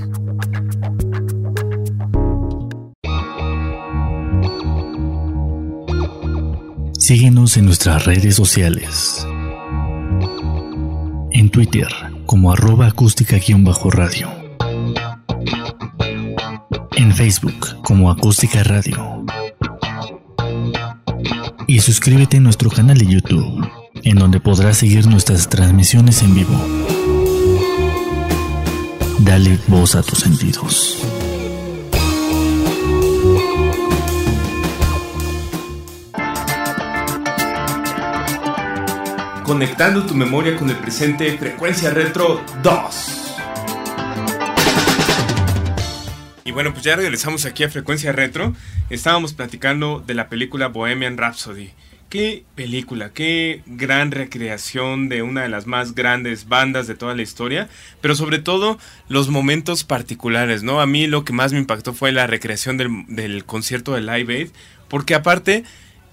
Síguenos 6.99 7.57
en 7.57 7.65
nuestras 7.65 8.05
redes 8.05 8.35
sociales. 8.35 9.25
En 11.31 11.49
Twitter 11.49 11.87
como 12.27 12.51
arroba 12.51 12.85
acústica-radio. 12.85 14.38
En 16.99 17.15
Facebook 17.15 17.81
como 17.81 18.11
acústica 18.11 18.61
radio 18.61 19.23
y 21.65 21.79
suscríbete 21.79 22.35
a 22.35 22.39
nuestro 22.41 22.69
canal 22.69 22.97
de 22.97 23.05
YouTube, 23.05 23.65
en 24.03 24.17
donde 24.17 24.41
podrás 24.41 24.79
seguir 24.79 25.07
nuestras 25.07 25.47
transmisiones 25.47 26.21
en 26.23 26.35
vivo. 26.35 26.61
Dale 29.19 29.57
voz 29.67 29.95
a 29.95 30.03
tus 30.03 30.19
sentidos. 30.19 31.01
Conectando 39.45 40.05
tu 40.05 40.15
memoria 40.15 40.57
con 40.57 40.69
el 40.69 40.75
presente, 40.75 41.37
Frecuencia 41.37 41.91
Retro 41.91 42.41
2. 42.61 43.18
Y 46.49 46.51
bueno, 46.51 46.73
pues 46.73 46.83
ya 46.83 46.95
regresamos 46.95 47.45
aquí 47.45 47.63
a 47.63 47.69
Frecuencia 47.69 48.11
Retro. 48.11 48.55
Estábamos 48.89 49.33
platicando 49.33 49.99
de 49.99 50.15
la 50.15 50.29
película 50.29 50.67
Bohemian 50.67 51.15
Rhapsody. 51.15 51.69
Qué 52.09 52.43
película, 52.55 53.11
qué 53.13 53.61
gran 53.67 54.09
recreación 54.09 55.09
de 55.09 55.21
una 55.21 55.43
de 55.43 55.49
las 55.49 55.67
más 55.67 55.93
grandes 55.93 56.47
bandas 56.47 56.87
de 56.87 56.95
toda 56.95 57.13
la 57.13 57.21
historia, 57.21 57.69
pero 58.01 58.15
sobre 58.15 58.39
todo 58.39 58.79
los 59.09 59.29
momentos 59.29 59.83
particulares, 59.83 60.63
¿no? 60.63 60.81
A 60.81 60.87
mí 60.87 61.05
lo 61.05 61.23
que 61.23 61.33
más 61.33 61.53
me 61.53 61.59
impactó 61.59 61.93
fue 61.93 62.11
la 62.11 62.25
recreación 62.25 62.77
del, 62.77 63.45
concierto 63.45 63.93
de 63.93 64.01
Live 64.01 64.35
Aid, 64.35 64.49
porque 64.87 65.13
aparte 65.13 65.65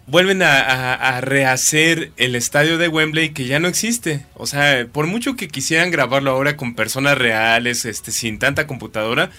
vuelven 0.07 0.43
a, 0.43 1.19
rehacer 1.23 2.13
el 2.19 2.35
estadio 2.35 2.77
de 2.77 2.89
Wembley 2.89 3.31
que 3.31 3.47
ya 3.47 3.59
no 3.59 3.69
existe. 3.69 4.27
O 4.35 4.47
sea, 4.47 4.87
por 4.93 5.07
mucho 5.07 5.35
que 5.35 5.49
quisieran 5.49 5.91
grabarlo 5.91 6.31
ahora 6.31 6.59
con 6.59 6.75
personas 6.75 7.17
reales, 7.17 7.87
este, 7.87 8.13
sin 8.13 8.39
tanta 8.39 8.67
computadora, 8.67 9.31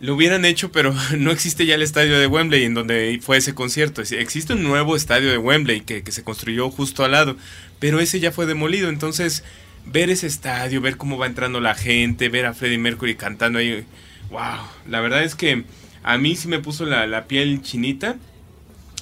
lo 0.00 0.14
hubieran 0.14 0.44
hecho, 0.44 0.72
pero 0.72 0.94
no 1.18 1.30
existe 1.30 1.66
ya 1.66 1.74
el 1.74 1.82
estadio 1.82 2.18
de 2.18 2.26
Wembley 2.26 2.64
en 2.64 2.74
donde 2.74 3.18
fue 3.22 3.36
ese 3.36 3.54
concierto. 3.54 4.02
Existe 4.02 4.54
un 4.54 4.62
nuevo 4.62 4.96
estadio 4.96 5.30
de 5.30 5.38
Wembley 5.38 5.82
que, 5.82 6.02
se 6.10 6.24
construyó 6.24 6.70
justo 6.70 7.04
al 7.04 7.12
lado, 7.12 7.36
pero 7.78 8.00
ese 8.00 8.20
ya 8.20 8.32
fue 8.32 8.46
demolido. 8.46 8.88
Entonces, 8.88 9.44
ver 9.86 10.10
ese 10.10 10.26
estadio, 10.26 10.80
ver 10.80 10.96
cómo 10.96 11.18
va 11.18 11.26
entrando 11.26 11.60
la 11.60 11.74
gente, 11.74 12.28
ver 12.28 12.46
a 12.46 12.54
Freddie 12.54 12.78
Mercury 12.78 13.14
cantando 13.14 13.58
ahí, 13.58 13.84
wow, 14.30 14.60
la 14.88 15.00
verdad 15.00 15.22
es 15.22 15.34
que 15.34 15.64
a 16.02 16.18
mí 16.18 16.34
sí 16.36 16.48
me 16.48 16.58
puso 16.58 16.86
la, 16.86 17.06
la 17.06 17.26
piel 17.26 17.62
chinita 17.62 18.16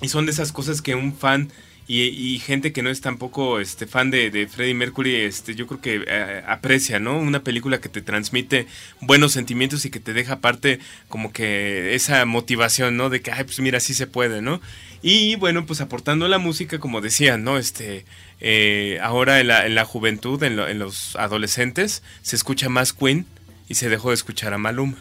y 0.03 0.09
son 0.09 0.27
de 0.27 0.33
esas 0.33 0.53
cosas 0.53 0.83
que 0.83 0.95
un 0.95 1.15
fan 1.15 1.51
y, 1.91 2.39
gente 2.41 2.73
que 2.73 2.83
no 2.83 2.91
es 2.91 3.01
tampoco 3.01 3.61
este 3.61 3.87
fan 3.87 4.11
de, 4.11 4.47
Freddie 4.47 4.75
Mercury, 4.75 5.17
este, 5.17 5.55
yo 5.55 5.67
creo 5.67 5.81
que 5.81 6.05
eh, 6.07 6.43
aprecia, 6.47 7.01
¿no? 7.01 7.19
Una 7.19 7.43
película 7.43 7.81
que 7.81 7.89
te 7.89 8.03
transmite 8.03 8.67
buenos 9.01 9.33
sentimientos 9.33 9.87
y 9.87 9.91
que 9.91 9.99
te 9.99 10.13
deja 10.13 10.35
aparte 10.35 10.81
como 11.09 11.33
que 11.33 11.95
esa 11.95 12.27
motivación, 12.27 12.99
¿no? 12.99 13.09
De 13.09 13.23
que, 13.23 13.33
ay, 13.33 13.45
pues 13.45 13.59
mira, 13.61 13.81
sí 13.81 13.95
se 13.95 14.07
puede, 14.07 14.43
¿no? 14.43 14.61
Y 15.01 15.37
bueno, 15.37 15.65
pues 15.65 15.81
aportando 15.81 16.29
la 16.29 16.37
música, 16.37 16.79
como 16.79 17.01
decían, 17.01 17.43
¿no? 17.43 17.57
Este, 17.57 18.05
eh, 18.41 18.99
ahora 19.03 19.41
en 19.41 19.49
la, 19.49 19.65
en 19.65 19.75
la 19.75 19.87
juventud, 19.87 20.43
en, 20.43 20.59
en, 20.59 20.79
los 20.79 21.17
adolescentes, 21.17 22.03
se 22.21 22.37
escucha 22.37 22.69
más 22.69 22.93
Queen 22.93 23.25
y 23.67 23.77
se 23.77 23.89
dejó 23.89 24.11
de 24.11 24.17
escuchar 24.17 24.53
a 24.53 24.59
Maluma, 24.59 24.99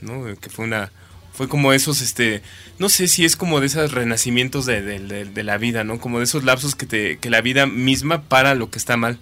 ¿no? 0.00 0.24
Que 0.36 0.48
fue 0.48 0.64
una, 0.64 0.92
fue 1.40 1.48
como 1.48 1.72
esos, 1.72 2.02
este, 2.02 2.42
no 2.78 2.90
sé 2.90 3.08
si 3.08 3.24
es 3.24 3.34
como 3.34 3.60
de 3.60 3.66
esos 3.68 3.92
renacimientos 3.92 4.66
de, 4.66 4.82
de, 4.82 5.42
la 5.42 5.56
vida, 5.56 5.84
¿no? 5.84 5.98
Como 5.98 6.18
de 6.18 6.24
esos 6.24 6.44
lapsos 6.44 6.74
que, 6.74 6.84
te, 6.84 7.16
que 7.16 7.30
la 7.30 7.40
vida 7.40 7.64
misma 7.64 8.20
para 8.20 8.54
lo 8.54 8.68
que 8.68 8.76
está 8.76 8.98
mal. 8.98 9.18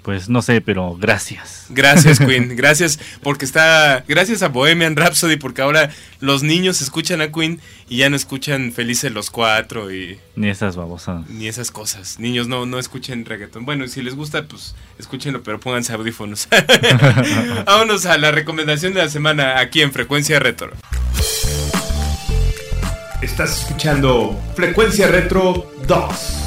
Pues 0.00 0.30
no 0.30 0.40
sé, 0.40 0.62
pero 0.62 0.96
gracias. 0.96 1.66
Gracias, 1.68 2.20
Queen. 2.20 2.48
Gracias 2.56 2.98
porque 3.22 3.44
está. 3.44 4.02
Gracias 4.08 4.42
a 4.42 4.48
Bohemian 4.48 4.96
Rhapsody, 4.96 5.36
porque 5.36 5.60
ahora 5.60 5.90
los 6.20 6.42
niños 6.42 6.80
escuchan 6.80 7.20
a 7.20 7.30
Queen 7.30 7.60
y 7.90 7.98
ya 7.98 8.08
no 8.08 8.16
escuchan 8.16 8.72
Felices 8.72 9.12
los 9.12 9.28
Cuatro 9.28 9.92
y. 9.92 10.18
Ni 10.36 10.48
esas 10.48 10.74
babosas. 10.74 11.28
Ni 11.28 11.48
esas 11.48 11.70
cosas. 11.70 12.18
Niños 12.18 12.48
no, 12.48 12.64
no 12.64 12.78
escuchen 12.78 13.26
reggaeton. 13.26 13.66
Bueno, 13.66 13.86
si 13.88 14.00
les 14.00 14.14
gusta, 14.14 14.46
pues 14.46 14.74
escúchenlo, 14.98 15.42
pero 15.42 15.60
pónganse 15.60 15.92
audífonos. 15.92 16.48
Vámonos 17.66 18.06
a 18.06 18.16
la 18.16 18.30
recomendación 18.30 18.94
de 18.94 19.02
la 19.02 19.10
semana 19.10 19.58
aquí 19.58 19.82
en 19.82 19.92
Frecuencia 19.92 20.38
Retro. 20.38 20.72
Estás 23.20 23.62
escuchando 23.62 24.38
Frecuencia 24.54 25.08
Retro 25.08 25.66
2. 25.88 26.44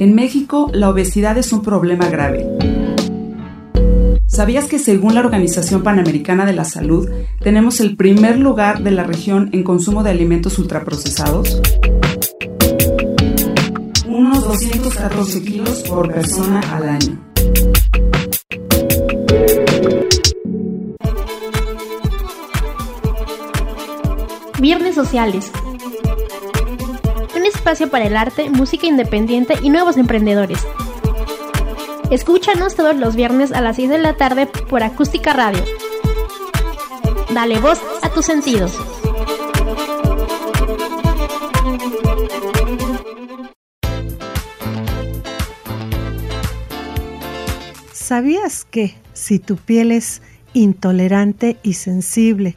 En 0.00 0.14
México, 0.14 0.70
la 0.74 0.90
obesidad 0.90 1.38
es 1.38 1.50
un 1.54 1.62
problema 1.62 2.10
grave. 2.10 2.46
¿Sabías 4.26 4.66
que 4.66 4.78
según 4.78 5.14
la 5.14 5.20
Organización 5.20 5.82
Panamericana 5.82 6.44
de 6.44 6.52
la 6.52 6.66
Salud, 6.66 7.08
tenemos 7.40 7.80
el 7.80 7.96
primer 7.96 8.38
lugar 8.38 8.82
de 8.82 8.90
la 8.90 9.04
región 9.04 9.48
en 9.52 9.62
consumo 9.62 10.02
de 10.02 10.10
alimentos 10.10 10.58
ultraprocesados? 10.58 11.62
Unos 14.06 14.44
214 14.44 15.42
kilos 15.42 15.84
por 15.88 16.12
persona 16.12 16.60
al 16.70 16.86
año. 16.90 17.33
Viernes 24.64 24.94
Sociales. 24.94 25.52
Un 27.36 27.44
espacio 27.44 27.90
para 27.90 28.06
el 28.06 28.16
arte, 28.16 28.48
música 28.48 28.86
independiente 28.86 29.56
y 29.62 29.68
nuevos 29.68 29.98
emprendedores. 29.98 30.58
Escúchanos 32.10 32.74
todos 32.74 32.96
los 32.96 33.14
viernes 33.14 33.52
a 33.52 33.60
las 33.60 33.76
6 33.76 33.90
de 33.90 33.98
la 33.98 34.16
tarde 34.16 34.46
por 34.46 34.82
Acústica 34.82 35.34
Radio. 35.34 35.62
Dale 37.34 37.58
voz 37.58 37.78
a 38.00 38.08
tus 38.08 38.24
sentidos. 38.24 38.72
¿Sabías 47.92 48.64
que 48.64 48.94
si 49.12 49.38
tu 49.40 49.56
piel 49.56 49.92
es 49.92 50.22
intolerante 50.54 51.58
y 51.62 51.74
sensible 51.74 52.56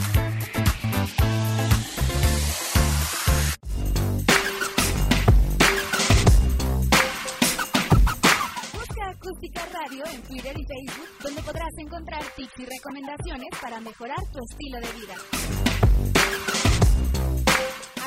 Twitter 10.51 10.55
y 10.59 10.65
Facebook, 10.65 11.09
donde 11.23 11.41
podrás 11.41 11.69
encontrar 11.77 12.23
tips 12.35 12.59
y 12.59 12.65
recomendaciones 12.65 13.49
para 13.61 13.79
mejorar 13.79 14.17
tu 14.31 14.39
estilo 14.49 14.79
de 14.79 14.91
vida. 14.99 15.15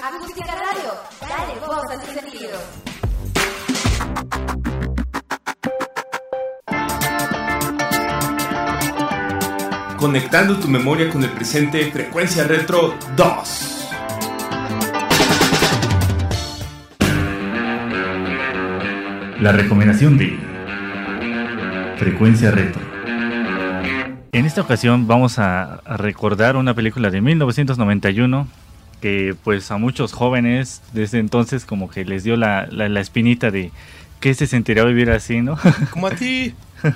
Acústica 0.02 0.54
Radio, 0.54 0.94
dale 1.20 1.60
voz 1.60 1.90
a 1.90 2.00
tus 2.00 2.10
sentidos. 2.14 2.62
Conectando 9.98 10.58
tu 10.58 10.68
memoria 10.68 11.10
con 11.10 11.24
el 11.24 11.30
presente, 11.30 11.90
Frecuencia 11.90 12.44
Retro 12.44 12.94
2. 13.16 13.70
La 19.40 19.52
recomendación 19.52 20.18
de 20.18 20.53
Frecuencia 21.96 22.50
Retro. 22.50 22.82
En 24.32 24.46
esta 24.46 24.60
ocasión 24.60 25.06
vamos 25.06 25.38
a, 25.38 25.80
recordar 25.96 26.56
una 26.56 26.74
película 26.74 27.10
de 27.10 27.20
1991 27.20 28.48
que 29.00 29.34
pues 29.44 29.70
a 29.70 29.76
muchos 29.76 30.12
jóvenes 30.12 30.82
desde 30.92 31.18
entonces 31.18 31.64
como 31.64 31.90
que 31.90 32.04
les 32.04 32.24
dio 32.24 32.36
la, 32.36 32.66
la, 32.70 32.88
la 32.88 33.00
espinita 33.00 33.50
de 33.50 33.70
qué 34.20 34.34
se 34.34 34.46
sentiría 34.46 34.84
vivir 34.84 35.10
así, 35.10 35.40
¿no? 35.40 35.58
Como 35.90 36.06
a 36.06 36.10
ti. 36.10 36.54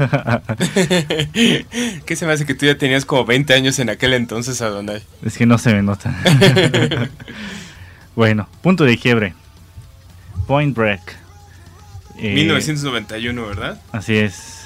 ¿Qué 2.07 2.17
se 2.17 2.27
me 2.27 2.33
hace 2.33 2.45
que 2.45 2.55
tú 2.55 2.67
ya 2.67 2.77
tenías 2.77 3.07
como 3.07 3.25
20 3.25 3.55
años 3.55 3.79
en 3.79 3.89
aquel 3.89 4.13
entonces, 4.13 4.61
Adonai? 4.61 5.03
Es 5.23 5.39
que 5.39 5.47
no 5.47 5.57
se 5.57 5.73
me 5.73 5.83
nota. 5.83 6.15
bueno, 8.15 8.49
punto 8.61 8.85
de 8.85 8.99
quiebre. 8.99 9.33
Point 10.47 10.77
Break. 10.77 11.17
Eh, 12.19 12.35
1991, 12.35 13.47
¿verdad? 13.47 13.81
Así 13.93 14.17
es. 14.17 14.58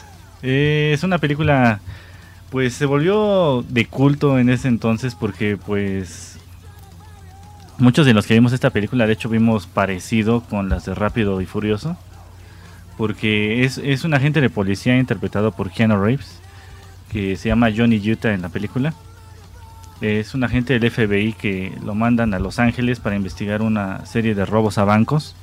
Eh, 0.42 0.90
es 0.92 1.02
una 1.04 1.18
película, 1.18 1.80
pues 2.50 2.75
se 2.75 2.87
volvió 2.87 3.64
de 3.68 3.87
culto 3.87 4.38
en 4.38 4.50
ese 4.50 4.68
entonces 4.68 5.14
porque 5.14 5.56
pues 5.56 6.38
muchos 7.78 8.06
de 8.06 8.14
los 8.14 8.26
que 8.26 8.34
vimos 8.34 8.52
esta 8.52 8.70
película 8.70 9.06
de 9.06 9.12
hecho 9.12 9.28
vimos 9.28 9.66
parecido 9.66 10.42
con 10.42 10.68
las 10.68 10.84
de 10.84 10.94
Rápido 10.94 11.40
y 11.40 11.46
Furioso. 11.46 11.96
Porque 12.99 13.64
es, 13.64 13.78
es 13.78 14.04
un 14.04 14.14
agente 14.14 14.40
de 14.40 14.50
policía 14.50 14.99
interpretado 14.99 15.52
por 15.52 15.70
Keanu 15.70 15.96
Reeves, 15.96 16.40
que 17.11 17.37
se 17.37 17.49
llama 17.49 17.70
Johnny 17.75 17.99
Utah 18.11 18.34
en 18.34 18.42
la 18.42 18.49
película. 18.50 18.92
Es 20.02 20.34
un 20.34 20.44
agente 20.44 20.78
del 20.78 20.90
FBI 20.90 21.32
que 21.32 21.73
lo 21.84 21.95
mandan 21.95 22.34
a 22.34 22.38
Los 22.38 22.58
Ángeles 22.58 23.00
para 23.00 23.17
investigar 23.17 23.62
una 23.62 24.04
serie 24.04 24.34
de 24.34 24.45
robos 24.45 24.76
a 24.76 24.84
bancos. 24.84 25.34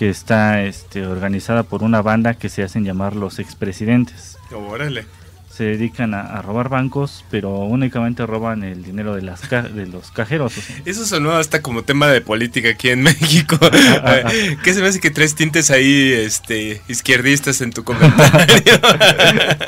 Que 0.00 0.08
está 0.08 0.62
este, 0.62 1.06
organizada 1.06 1.62
por 1.62 1.82
una 1.82 2.00
banda 2.00 2.32
que 2.32 2.48
se 2.48 2.62
hacen 2.62 2.86
llamar 2.86 3.14
los 3.14 3.38
expresidentes. 3.38 4.38
Órale. 4.50 5.04
Se 5.50 5.64
dedican 5.64 6.14
a, 6.14 6.22
a, 6.22 6.40
robar 6.40 6.70
bancos, 6.70 7.22
pero 7.30 7.50
únicamente 7.50 8.24
roban 8.24 8.64
el 8.64 8.82
dinero 8.82 9.14
de, 9.14 9.20
las 9.20 9.50
de 9.50 9.84
los 9.84 10.10
cajeros. 10.10 10.56
O 10.56 10.60
sea. 10.62 10.76
Eso 10.86 11.04
sonó 11.04 11.32
hasta 11.32 11.60
como 11.60 11.82
tema 11.82 12.06
de 12.08 12.22
política 12.22 12.70
aquí 12.70 12.88
en 12.88 13.02
México. 13.02 13.58
¿Qué 14.64 14.72
se 14.72 14.80
me 14.80 14.86
hace 14.86 15.00
que 15.00 15.10
tres 15.10 15.34
tintes 15.34 15.70
ahí 15.70 16.12
este, 16.12 16.80
izquierdistas 16.88 17.60
en 17.60 17.70
tu 17.70 17.84
comentario? 17.84 18.56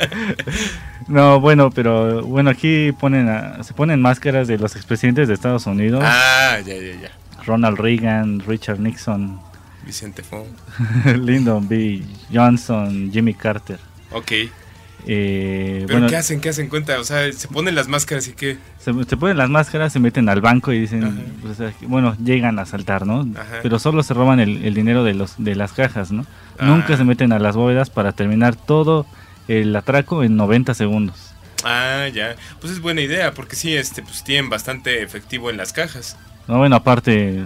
no, 1.09 1.41
bueno, 1.41 1.71
pero 1.71 2.23
bueno, 2.23 2.49
aquí 2.49 2.93
ponen 2.93 3.29
a, 3.29 3.63
se 3.65 3.75
ponen 3.75 4.01
máscaras 4.01 4.49
de 4.49 4.57
los 4.57 4.77
expresidentes 4.77 5.29
de 5.29 5.35
Estados 5.35 5.67
Unidos. 5.67 6.03
Ah, 6.07 6.57
ya, 6.65 6.75
ya, 6.75 7.03
ya. 7.03 7.11
Ronald 7.45 7.79
Reagan, 7.79 8.41
Richard 8.41 8.81
Nixon, 8.81 9.39
Vicente 9.85 10.23
Fox, 10.23 10.49
Lyndon 11.19 11.69
B. 11.69 12.03
Johnson, 12.33 13.11
Jimmy 13.13 13.35
Carter. 13.35 13.79
Ok. 14.11 14.33
Eh, 15.05 15.83
¿Pero 15.87 15.99
bueno, 15.99 16.07
qué 16.07 16.17
hacen? 16.17 16.41
¿Qué 16.41 16.49
hacen 16.49 16.69
cuenta? 16.69 16.99
O 17.01 17.05
sea, 17.05 17.31
se 17.33 17.49
ponen 17.49 17.75
las 17.75 17.89
máscaras 17.89 18.29
y 18.29 18.35
qué? 18.35 18.59
Se, 18.79 18.93
se 19.05 19.17
ponen 19.17 19.37
las 19.37 19.51
máscaras, 19.51 19.93
se 19.93 19.99
meten 19.99 20.29
al 20.29 20.41
banco 20.41 20.73
y 20.73 20.79
dicen, 20.79 21.35
pues, 21.43 21.59
bueno, 21.83 22.17
llegan 22.23 22.59
a 22.59 22.67
saltar, 22.67 23.07
¿no? 23.07 23.27
Ajá. 23.37 23.59
Pero 23.63 23.79
solo 23.79 24.03
se 24.03 24.15
roban 24.15 24.39
el, 24.39 24.65
el, 24.65 24.75
dinero 24.75 25.03
de 25.03 25.15
los 25.15 25.35
de 25.39 25.57
las 25.57 25.73
cajas, 25.73 26.13
¿no? 26.13 26.25
Ah. 26.59 26.67
Nunca 26.67 26.97
se 26.97 27.05
meten 27.05 27.33
a 27.33 27.41
las 27.41 27.57
bóvedas 27.57 27.91
para 27.91 28.13
terminar 28.13 28.55
todo 28.55 29.07
el 29.49 29.75
atraco 29.75 30.23
en 30.23 30.37
90 30.37 30.75
segundos. 30.75 31.33
Ah, 31.65 32.09
ya. 32.13 32.37
Pues 32.61 32.73
es 32.73 32.81
buena 32.81 33.01
idea, 33.01 33.35
porque 33.35 33.57
sí, 33.57 33.77
este, 33.77 34.03
pues 34.03 34.23
tienen 34.25 34.51
bastante 34.51 35.03
efectivo 35.03 35.51
en 35.51 35.57
las 35.57 35.73
cajas. 35.73 36.17
No, 36.49 36.59
bueno, 36.59 36.77
aparte, 36.77 37.45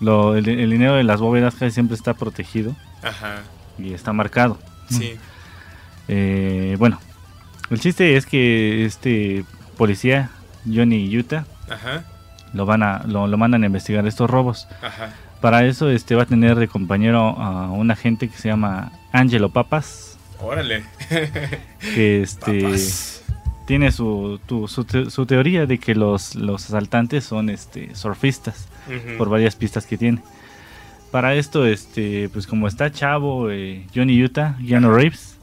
lo, 0.00 0.36
el, 0.36 0.48
el, 0.48 0.70
dinero 0.70 0.94
de 0.94 1.04
las 1.04 1.20
bóvedas 1.20 1.54
casi 1.54 1.70
siempre 1.72 1.94
está 1.94 2.14
protegido. 2.14 2.74
Ajá. 3.02 3.42
Y 3.78 3.94
está 3.94 4.12
marcado. 4.12 4.58
Sí. 4.88 5.18
Eh, 6.12 6.74
bueno, 6.76 6.98
el 7.70 7.78
chiste 7.78 8.16
es 8.16 8.26
que 8.26 8.84
este 8.84 9.44
policía, 9.76 10.30
Johnny 10.66 11.16
Utah, 11.16 11.44
Ajá. 11.68 12.02
lo 12.52 12.66
van 12.66 12.82
a, 12.82 13.04
lo, 13.06 13.28
lo, 13.28 13.38
mandan 13.38 13.62
a 13.62 13.66
investigar 13.66 14.04
estos 14.08 14.28
robos. 14.28 14.66
Ajá. 14.82 15.14
Para 15.40 15.64
eso 15.64 15.88
este 15.88 16.16
va 16.16 16.24
a 16.24 16.26
tener 16.26 16.56
de 16.56 16.66
compañero 16.66 17.20
a 17.20 17.70
un 17.70 17.92
agente 17.92 18.28
que 18.28 18.36
se 18.36 18.48
llama 18.48 18.90
Angelo 19.12 19.50
Papas. 19.50 20.18
Órale. 20.40 20.82
que 21.94 22.22
este 22.22 22.62
Papas. 22.62 23.19
Tiene 23.70 23.92
su, 23.92 24.40
tu, 24.46 24.66
su, 24.66 24.84
te, 24.84 25.10
su, 25.10 25.26
teoría 25.26 25.64
de 25.64 25.78
que 25.78 25.94
los, 25.94 26.34
los 26.34 26.64
asaltantes 26.64 27.22
son 27.22 27.48
este 27.48 27.94
surfistas 27.94 28.66
uh 28.88 28.90
-huh. 28.90 29.16
por 29.16 29.28
varias 29.28 29.54
pistas 29.54 29.86
que 29.86 29.96
tiene. 29.96 30.18
Para 31.12 31.36
esto, 31.36 31.64
este, 31.64 32.28
pues 32.30 32.48
como 32.48 32.66
está 32.66 32.90
chavo, 32.90 33.48
eh, 33.48 33.86
Johnny 33.94 34.24
Utah, 34.24 34.56
Keanu 34.66 34.92
Reeves, 34.92 35.38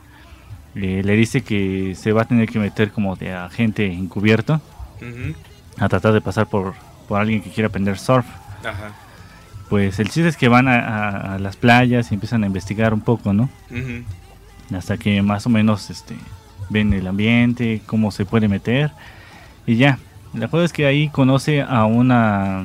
eh, 0.76 1.04
le 1.06 1.16
dice 1.16 1.40
que 1.42 1.96
se 1.96 2.12
va 2.12 2.24
a 2.24 2.26
tener 2.26 2.50
que 2.50 2.60
meter 2.60 2.92
como 2.92 3.16
de 3.16 3.32
agente 3.32 3.86
encubierto 3.86 4.56
uh 4.56 5.06
-huh. 5.06 5.36
a 5.78 5.88
tratar 5.88 6.12
de 6.12 6.20
pasar 6.20 6.48
por, 6.48 6.74
por 7.08 7.22
alguien 7.22 7.42
que 7.42 7.50
quiera 7.50 7.70
aprender 7.70 7.98
surf. 7.98 8.26
Ajá. 8.60 8.92
Pues 9.70 10.00
el 10.00 10.10
chiste 10.10 10.28
es 10.28 10.36
que 10.36 10.50
van 10.50 10.68
a, 10.68 10.80
a, 10.80 11.36
a, 11.36 11.40
las 11.40 11.56
playas 11.56 12.12
y 12.12 12.16
empiezan 12.16 12.44
a 12.44 12.48
investigar 12.48 12.94
un 12.94 13.02
poco, 13.02 13.32
¿no? 13.32 13.44
Uh 13.72 13.76
-huh. 13.76 14.04
Hasta 14.76 14.98
que 14.98 15.22
más 15.22 15.46
o 15.46 15.50
menos 15.50 15.90
este, 15.90 16.16
ven 16.70 16.94
el 16.94 17.08
ambiente, 17.08 17.82
cómo 17.86 18.12
se 18.12 18.26
puede 18.26 18.48
meter 18.48 18.92
y 19.66 19.76
ya. 19.76 20.00
La 20.34 20.48
cosa 20.50 20.66
es 20.66 20.74
que 20.74 20.86
ahí 20.86 21.10
conoce 21.10 21.62
a 21.62 21.86
una 21.86 22.64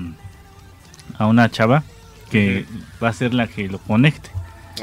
a 1.19 1.27
una 1.27 1.51
chava 1.51 1.83
que 2.31 2.67
uh 2.69 2.73
-huh. 2.73 3.03
va 3.05 3.09
a 3.09 3.12
ser 3.12 3.35
la 3.35 3.47
que 3.47 3.69
lo 3.69 3.79
conecte. 3.79 4.31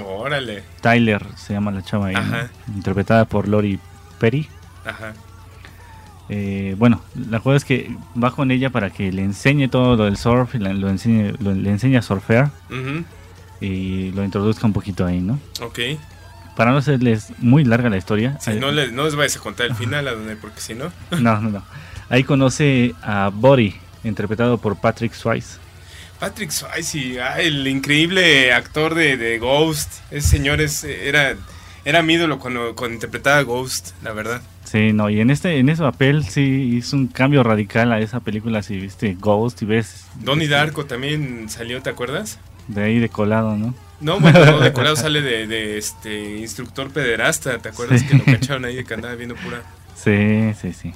Órale. 0.05 0.63
Tyler 0.81 1.25
se 1.35 1.53
llama 1.53 1.71
la 1.71 1.81
chava 1.83 2.07
ahí, 2.07 2.15
¿no? 2.15 2.75
interpretada 2.75 3.25
por 3.25 3.47
Lori 3.47 3.79
Perry. 4.19 4.47
Ajá. 4.85 5.13
Eh, 6.29 6.75
bueno, 6.77 7.01
la 7.29 7.39
cosa 7.39 7.57
es 7.57 7.65
que 7.65 7.89
va 8.21 8.29
con 8.31 8.51
ella 8.51 8.69
para 8.69 8.91
que 8.91 9.11
le 9.11 9.23
enseñe 9.23 9.67
todo 9.67 9.95
lo 9.95 10.05
del 10.05 10.15
surf, 10.15 10.53
lo 10.53 10.89
enseñe, 10.89 11.33
lo, 11.39 11.53
le 11.53 11.69
enseñe 11.71 11.97
a 11.97 12.03
surfear 12.03 12.51
uh 12.69 12.73
-huh. 12.73 13.03
y 13.61 14.11
lo 14.11 14.23
introduzca 14.23 14.67
un 14.67 14.73
poquito 14.73 15.05
ahí, 15.05 15.19
¿no? 15.19 15.39
Ok. 15.61 15.79
Para 16.59 16.71
no 16.71 16.79
hacerles 16.79 17.31
muy 17.37 17.63
larga 17.63 17.89
la 17.89 17.95
historia. 17.95 18.37
Sí, 18.41 18.51
no, 18.59 18.69
les, 18.69 18.91
no 18.91 19.05
les 19.05 19.15
vayas 19.15 19.37
a 19.37 19.39
contar 19.39 19.67
el 19.67 19.75
final, 19.75 20.09
a 20.09 20.11
donde, 20.11 20.35
porque 20.35 20.59
si 20.59 20.73
no. 20.73 20.91
no, 21.11 21.39
no, 21.39 21.51
no. 21.51 21.63
Ahí 22.09 22.25
conoce 22.25 22.93
a 23.01 23.31
Buddy, 23.33 23.75
interpretado 24.03 24.57
por 24.57 24.75
Patrick 24.75 25.13
Swayze. 25.13 25.57
Patrick 26.19 26.51
Swayze, 26.51 27.21
ah, 27.21 27.39
el 27.39 27.65
increíble 27.65 28.51
actor 28.51 28.93
de, 28.93 29.15
de, 29.15 29.39
Ghost. 29.39 30.01
Ese 30.11 30.27
señor 30.27 30.59
es, 30.59 30.83
era, 30.83 31.37
era 31.85 32.01
mi 32.01 32.15
ídolo 32.15 32.39
cuando, 32.39 32.75
cuando 32.75 32.95
interpretaba 32.95 33.41
Ghost, 33.43 33.91
la 34.03 34.11
verdad. 34.11 34.41
Sí, 34.65 34.91
no, 34.91 35.09
y 35.09 35.21
en 35.21 35.29
este 35.29 35.59
en 35.59 35.69
ese 35.69 35.81
papel 35.81 36.25
sí 36.25 36.73
hizo 36.75 36.97
un 36.97 37.07
cambio 37.07 37.41
radical 37.41 37.93
a 37.93 37.99
esa 38.01 38.19
película, 38.19 38.63
si 38.63 38.75
viste 38.75 39.15
Ghost 39.17 39.61
y 39.61 39.65
ves... 39.65 40.07
Donnie 40.15 40.43
este, 40.43 40.57
Darko 40.57 40.85
también 40.85 41.49
salió, 41.49 41.81
¿te 41.81 41.89
acuerdas? 41.89 42.37
De 42.67 42.83
ahí 42.83 42.99
de 42.99 43.07
colado, 43.07 43.55
¿no? 43.55 43.73
No, 44.01 44.19
bueno, 44.19 44.45
no, 44.45 44.59
de 44.59 44.71
colado 44.73 44.95
sale 44.95 45.21
de, 45.21 45.47
de, 45.47 45.77
este 45.77 46.37
instructor 46.37 46.89
pederasta, 46.89 47.57
¿te 47.59 47.69
acuerdas 47.69 48.01
sí. 48.01 48.07
que 48.07 48.17
lo 48.17 48.25
cacharon 48.25 48.65
ahí 48.65 48.75
de 48.75 48.85
que 48.85 48.93
andaba 48.93 49.15
viendo 49.15 49.35
pura? 49.35 49.61
Sí, 49.95 50.53
sí, 50.61 50.73
sí. 50.73 50.93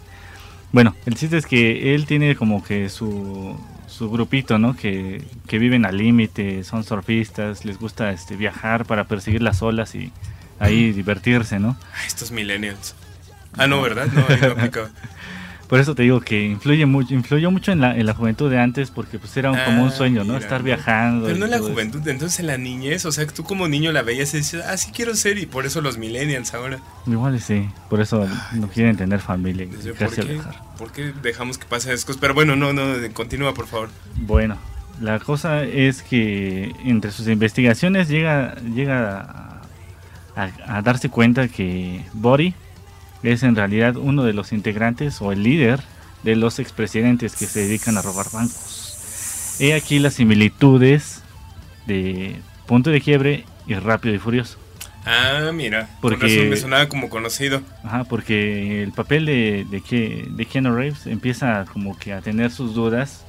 Bueno, 0.72 0.96
el 1.06 1.16
chiste 1.16 1.38
es 1.38 1.46
que 1.46 1.94
él 1.94 2.06
tiene 2.06 2.36
como 2.36 2.64
que 2.64 2.90
su, 2.90 3.60
su 3.88 4.10
grupito, 4.10 4.58
¿no? 4.58 4.76
Que, 4.76 5.22
que 5.48 5.60
viven 5.60 5.86
al 5.86 5.98
límite, 5.98 6.64
son 6.64 6.84
surfistas, 6.84 7.64
les 7.66 7.78
gusta 7.78 8.12
este 8.12 8.36
viajar 8.36 8.86
para 8.86 9.04
perseguir 9.04 9.42
las 9.42 9.62
olas 9.62 9.94
y 9.96 10.12
ahí 10.60 10.92
divertirse, 10.94 11.60
¿no? 11.60 11.78
Ay, 11.94 12.08
estos 12.08 12.32
millennials. 12.32 12.96
Ah, 13.56 13.68
no, 13.68 13.82
¿verdad? 13.82 14.08
No, 14.12 14.26
ahí 14.28 14.40
no 14.42 14.48
aplicaba. 14.54 14.90
Por 15.74 15.80
eso 15.80 15.96
te 15.96 16.04
digo 16.04 16.22
que 16.22 16.40
influye 16.46 16.86
mucho, 16.86 17.16
influyó 17.16 17.50
mucho 17.50 17.72
en 17.72 17.82
la, 17.82 17.98
en 17.98 18.06
la 18.06 18.14
juventud 18.14 18.48
de 18.52 18.60
antes 18.60 18.92
porque 18.92 19.18
pues 19.18 19.36
era 19.38 19.50
un- 19.52 19.58
como 19.66 19.82
un 19.82 19.90
Ah, 19.90 19.92
sueño, 19.92 20.20
¿no? 20.24 20.34
mira. 20.34 20.38
Estar 20.38 20.62
viajando. 20.62 21.26
Pero 21.26 21.40
no 21.40 21.46
en 21.46 21.52
la 21.52 21.58
eso. 21.58 21.66
juventud, 21.70 22.08
entonces 22.08 22.40
en 22.42 22.46
la 22.48 22.58
niñez, 22.60 23.06
o 23.06 23.12
sea, 23.12 23.26
tú 23.26 23.44
como 23.44 23.68
niño 23.68 23.92
la 23.92 24.04
veías 24.04 24.32
y 24.36 24.38
decías, 24.38 24.64
ah, 24.68 24.78
sí 24.78 24.92
quiero 24.94 25.16
ser, 25.16 25.40
y 25.40 25.48
por 25.48 25.66
eso 25.66 25.82
los 25.82 25.98
millennials 25.98 26.54
ahora. 26.54 26.80
Igual 27.08 27.40
sí, 27.42 27.68
por 27.90 28.02
eso 28.02 28.28
no 28.54 28.68
quieren 28.70 28.98
tener 28.98 29.20
familia 29.20 29.64
y 29.66 29.68
¿Por 29.68 30.14
qué, 30.14 30.22
viajar. 30.22 30.62
por 30.78 30.92
qué 30.92 31.12
dejamos 31.24 31.58
que 31.58 31.66
pasen 31.66 31.92
esas 31.94 32.06
cosas? 32.06 32.20
Pero 32.22 32.36
bueno, 32.36 32.56
no, 32.56 32.72
no, 32.72 32.84
continúa, 33.14 33.56
por 33.56 33.66
favor. 33.66 33.90
Bueno, 34.16 34.58
la 35.02 35.18
cosa 35.20 35.64
es 35.64 36.04
que 36.04 36.72
entre 36.86 37.10
sus 37.12 37.28
investigaciones 37.28 38.10
llega, 38.10 38.54
llega 38.76 39.62
a, 40.36 40.44
a- 40.44 40.78
a 40.78 40.82
darse 40.84 41.10
cuenta 41.10 41.48
que 41.48 42.06
Body 42.14 42.54
es 43.24 43.44
en 43.44 43.56
realidad 43.56 43.96
uno 43.96 44.24
de 44.24 44.34
los 44.34 44.52
integrantes 44.54 45.22
o 45.22 45.32
el 45.32 45.44
líder 45.44 45.80
de 46.24 46.36
los 46.36 46.60
expresidentes 46.60 47.36
que 47.36 47.46
se 47.48 47.62
dedican 47.62 47.98
a 47.98 48.02
robar 48.02 48.28
bancos. 48.32 49.56
He 49.60 49.74
aquí 49.74 50.00
las 50.00 50.16
similitudes 50.16 51.22
de 51.86 52.36
Punto 52.66 52.90
de 52.90 53.02
Quiebre 53.02 53.46
y 53.68 53.74
Rápido 53.76 54.16
y 54.16 54.20
Furioso. 54.20 54.58
Ah, 55.06 55.52
mira, 55.54 55.90
Porque- 56.02 56.18
por 56.18 56.30
razón 56.30 56.50
me 56.50 56.56
sonaba 56.56 56.88
como 56.88 57.10
conocido. 57.10 57.62
Ajá, 57.84 58.06
porque 58.06 58.82
el 58.84 58.94
papel 58.94 59.26
de, 59.26 59.66
de, 59.70 59.82
Ke- 59.82 60.28
de 60.30 60.46
Keanu 60.46 60.74
Reeves 60.76 61.08
empieza 61.08 61.66
como 61.74 61.98
que 61.98 62.14
a 62.14 62.22
tener 62.22 62.52
sus 62.52 62.74
dudas 62.74 63.26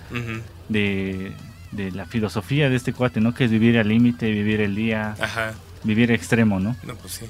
de, 0.68 1.32
de 1.72 1.90
la 1.90 2.06
filosofía 2.06 2.68
de 2.70 2.76
este 2.76 2.92
cuate, 2.92 3.20
¿no? 3.20 3.34
Que 3.34 3.44
es 3.46 3.50
vivir 3.50 3.76
al 3.78 3.88
límite, 3.88 4.30
vivir 4.30 4.60
el 4.60 4.76
día, 4.76 5.16
Ajá, 5.20 5.54
vivir 5.82 6.12
extremo, 6.12 6.60
¿no? 6.60 6.76
no, 6.84 6.94
pues 6.94 7.14
sí. 7.14 7.26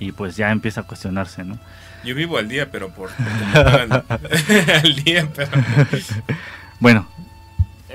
Y 0.00 0.12
pues 0.12 0.36
ya 0.36 0.50
empieza 0.50 0.80
a 0.80 0.84
cuestionarse, 0.84 1.44
¿no? 1.44 1.58
Yo 2.04 2.14
vivo 2.14 2.38
al 2.38 2.48
día, 2.48 2.70
pero 2.72 2.88
por... 2.90 3.10
al 3.54 4.94
día, 5.04 5.28
pero... 5.34 5.50
Bueno, 6.80 7.06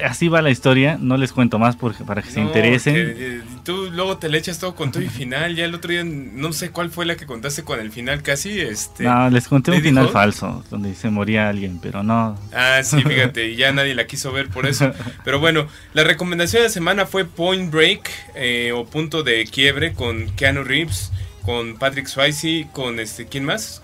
así 0.04 0.28
va 0.28 0.44
la 0.44 0.52
historia, 0.52 0.98
no 1.02 1.18
les 1.18 1.34
cuento 1.34 1.58
más 1.58 1.76
porque, 1.76 2.04
para 2.04 2.22
que 2.22 2.30
se 2.30 2.40
No, 2.40 2.46
interesen. 2.46 2.94
que, 2.94 3.02
eh, 3.38 3.42
tú 3.64 3.90
luego 3.92 4.18
te 4.20 4.30
le 4.30 4.38
echas 4.38 4.60
todo 4.60 4.76
con 4.76 4.92
todo 4.92 5.02
y 5.02 5.10
final. 5.10 5.56
Ya 5.56 5.66
el 5.66 5.74
otro 5.74 5.90
día, 5.90 6.04
no 6.04 6.54
sé 6.54 6.70
cuál 6.70 6.92
fue 6.92 7.08
la 7.08 7.16
que 7.16 7.26
contaste 7.26 7.64
con 7.64 7.80
el 7.80 7.92
final 7.92 8.22
casi. 8.22 8.62
Este, 8.62 9.06
No, 9.06 9.28
les 9.32 9.48
conté 9.48 9.72
un 9.72 9.78
¿le 9.78 9.84
final 9.84 10.04
dijo? 10.04 10.14
falso, 10.14 10.64
donde 10.70 10.94
se 10.94 11.10
moría 11.10 11.50
alguien, 11.50 11.80
pero 11.82 12.04
no. 12.04 12.38
Ah, 12.54 12.82
sí, 12.84 13.02
fíjate, 13.08 13.48
y 13.50 13.56
ya 13.56 13.72
nadie 13.72 13.96
la 13.96 14.06
quiso 14.06 14.32
ver 14.32 14.50
por 14.50 14.68
eso. 14.68 14.92
Pero 15.24 15.40
bueno, 15.40 15.66
la 15.96 16.04
recomendación 16.04 16.62
de 16.62 16.68
la 16.68 16.72
semana 16.74 17.08
fue 17.08 17.26
Point 17.26 17.72
Break 17.72 18.08
eh, 18.36 18.72
o 18.72 18.86
Punto 18.86 19.24
de 19.24 19.46
Quiebre 19.46 19.94
con 19.94 20.30
Keanu 20.36 20.64
Reeves, 20.64 21.12
con 21.46 21.76
Patrick 21.78 22.08
Swayze, 22.08 22.68
con 22.74 23.00
este, 23.00 23.26
¿quién 23.28 23.46
más? 23.46 23.82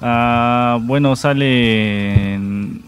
Ah, 0.00 0.78
bueno, 0.82 1.16
sale. 1.16 2.34
en- 2.34 2.84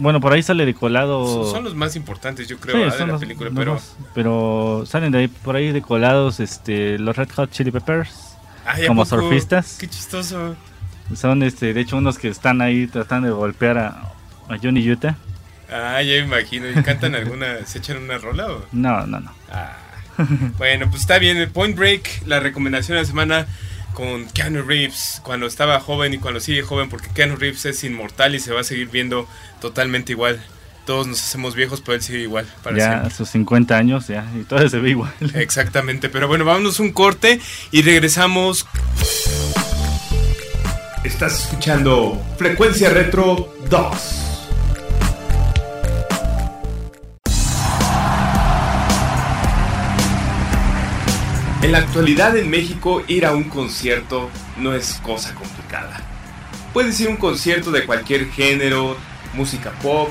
Bueno, 0.00 0.20
por 0.20 0.32
ahí 0.32 0.42
sale 0.44 0.64
de 0.64 0.74
colado. 0.74 1.26
Son, 1.44 1.50
son 1.56 1.64
los 1.64 1.74
más 1.74 1.96
importantes, 1.96 2.46
yo 2.46 2.58
creo, 2.60 2.76
Sí, 2.90 2.92
de 2.98 2.98
la 3.00 3.06
los- 3.06 3.20
película. 3.20 3.50
los 3.50 3.58
Pero, 3.58 3.74
más, 3.74 3.96
pero 4.14 4.84
salen 4.86 5.10
de 5.10 5.18
ahí, 5.18 5.28
por 5.28 5.56
ahí 5.56 5.72
de 5.72 5.82
colados 5.82 6.38
este, 6.38 6.98
los 7.00 7.16
Red 7.16 7.30
Hot 7.34 7.50
Chili 7.50 7.72
Peppers. 7.72 8.36
Ay, 8.64 8.84
¿a 8.84 8.88
como 8.88 9.04
poco? 9.04 9.20
surfistas. 9.22 9.76
Qué 9.80 9.88
chistoso. 9.88 10.54
Son, 11.16 11.42
este, 11.42 11.72
de 11.74 11.80
hecho, 11.80 11.96
unos 11.96 12.16
que 12.18 12.28
están 12.28 12.60
ahí 12.60 12.86
tratando 12.86 13.26
de 13.28 13.34
golpear 13.34 13.78
a, 13.78 13.88
a 14.48 14.58
Johnny 14.62 14.88
Utah. 14.88 15.16
Ah, 15.72 16.00
ya 16.02 16.12
me 16.12 16.26
imagino. 16.26 16.68
¿Y 16.70 16.74
cantan 16.82 17.14
alguna, 17.16 17.64
se 17.66 17.78
echan 17.78 17.96
una 17.96 18.18
rola 18.18 18.46
o? 18.52 18.64
No, 18.72 19.04
no, 19.06 19.18
no. 19.20 19.32
Ah. 19.50 19.76
Bueno, 20.58 20.88
pues 20.90 21.02
está 21.02 21.18
bien. 21.18 21.50
Point 21.52 21.76
Break, 21.76 22.22
la 22.26 22.40
recomendación 22.40 22.96
de 22.96 23.02
la 23.02 23.06
semana 23.08 23.46
con 23.94 24.26
Keanu 24.26 24.62
Reeves, 24.62 25.20
cuando 25.24 25.46
estaba 25.46 25.80
joven 25.80 26.14
y 26.14 26.18
cuando 26.18 26.40
sigue 26.40 26.62
joven, 26.62 26.88
porque 26.88 27.08
Keanu 27.08 27.36
Reeves 27.36 27.64
es 27.64 27.82
inmortal 27.84 28.34
y 28.34 28.40
se 28.40 28.52
va 28.52 28.60
a 28.60 28.64
seguir 28.64 28.88
viendo 28.88 29.28
totalmente 29.60 30.12
igual. 30.12 30.40
Todos 30.86 31.06
nos 31.06 31.20
hacemos 31.20 31.54
viejos, 31.54 31.80
pero 31.80 31.96
él 31.96 32.02
sigue 32.02 32.20
igual 32.20 32.46
para 32.62 32.76
ya 32.78 32.88
siempre. 32.88 33.08
a 33.08 33.10
sus 33.10 33.28
50 33.30 33.76
años, 33.76 34.06
ya, 34.06 34.24
y 34.40 34.44
todavía 34.44 34.70
se 34.70 34.78
ve 34.78 34.90
igual. 34.90 35.12
Exactamente, 35.34 36.08
pero 36.08 36.28
bueno, 36.28 36.44
vámonos 36.44 36.80
un 36.80 36.92
corte 36.92 37.40
y 37.72 37.82
regresamos. 37.82 38.66
Estás 41.04 41.44
escuchando 41.44 42.22
Frecuencia 42.38 42.90
Retro 42.90 43.54
2. 43.68 44.37
En 51.60 51.72
la 51.72 51.78
actualidad 51.78 52.36
en 52.36 52.50
México 52.50 53.02
ir 53.08 53.26
a 53.26 53.32
un 53.32 53.44
concierto 53.44 54.30
no 54.58 54.74
es 54.74 55.00
cosa 55.02 55.34
complicada. 55.34 56.00
Puedes 56.72 57.00
ir 57.00 57.08
a 57.08 57.10
un 57.10 57.16
concierto 57.16 57.72
de 57.72 57.84
cualquier 57.84 58.30
género, 58.30 58.96
música 59.34 59.72
pop, 59.82 60.10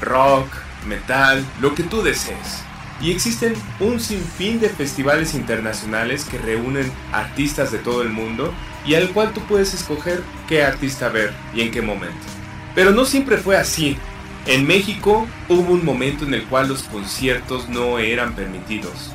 rock, 0.00 0.48
metal, 0.88 1.44
lo 1.60 1.74
que 1.74 1.82
tú 1.82 2.02
desees. 2.02 2.62
Y 3.02 3.10
existen 3.10 3.52
un 3.78 4.00
sinfín 4.00 4.58
de 4.58 4.70
festivales 4.70 5.34
internacionales 5.34 6.24
que 6.24 6.38
reúnen 6.38 6.90
artistas 7.12 7.70
de 7.70 7.78
todo 7.78 8.00
el 8.00 8.08
mundo 8.08 8.54
y 8.86 8.94
al 8.94 9.10
cual 9.10 9.34
tú 9.34 9.42
puedes 9.42 9.74
escoger 9.74 10.22
qué 10.48 10.64
artista 10.64 11.10
ver 11.10 11.34
y 11.54 11.60
en 11.60 11.72
qué 11.72 11.82
momento. 11.82 12.26
Pero 12.74 12.92
no 12.92 13.04
siempre 13.04 13.36
fue 13.36 13.58
así. 13.58 13.98
En 14.46 14.66
México 14.66 15.26
hubo 15.50 15.74
un 15.74 15.84
momento 15.84 16.24
en 16.24 16.32
el 16.32 16.44
cual 16.44 16.68
los 16.68 16.84
conciertos 16.84 17.68
no 17.68 17.98
eran 17.98 18.34
permitidos. 18.34 19.10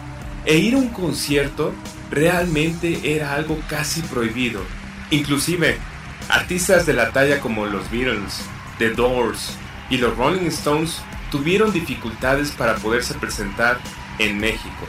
E 0.46 0.58
ir 0.58 0.74
a 0.74 0.78
un 0.78 0.90
concierto 0.90 1.74
realmente 2.10 3.16
era 3.16 3.34
algo 3.34 3.60
casi 3.70 4.02
prohibido. 4.02 4.62
Inclusive, 5.12 5.78
artistas 6.30 6.86
de 6.86 6.94
la 6.94 7.12
talla 7.12 7.40
como 7.40 7.66
los 7.66 7.90
Beatles, 7.92 8.42
The 8.78 8.92
Doors 8.92 9.58
y 9.90 9.98
los 9.98 10.18
Rolling 10.18 10.48
Stones 10.48 11.02
tuvieron 11.30 11.72
dificultades 11.72 12.52
para 12.52 12.76
poderse 12.76 13.14
presentar 13.14 13.80
en 14.20 14.40
México. 14.40 14.88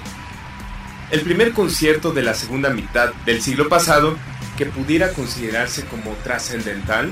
El 1.10 1.20
primer 1.20 1.52
concierto 1.52 2.12
de 2.12 2.22
la 2.22 2.34
segunda 2.34 2.70
mitad 2.70 3.12
del 3.26 3.42
siglo 3.42 3.68
pasado 3.68 4.16
que 4.56 4.66
pudiera 4.66 5.12
considerarse 5.12 5.84
como 5.84 6.12
trascendental 6.24 7.10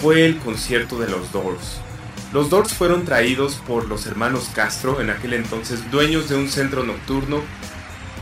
fue 0.00 0.24
el 0.26 0.38
concierto 0.38 0.98
de 0.98 1.08
los 1.08 1.32
Doors. 1.32 1.80
Los 2.32 2.48
Doors 2.50 2.72
fueron 2.72 3.04
traídos 3.04 3.56
por 3.66 3.88
los 3.88 4.06
hermanos 4.06 4.50
Castro, 4.54 5.00
en 5.00 5.10
aquel 5.10 5.34
entonces 5.34 5.90
dueños 5.90 6.28
de 6.28 6.36
un 6.36 6.48
centro 6.48 6.82
nocturno. 6.82 7.42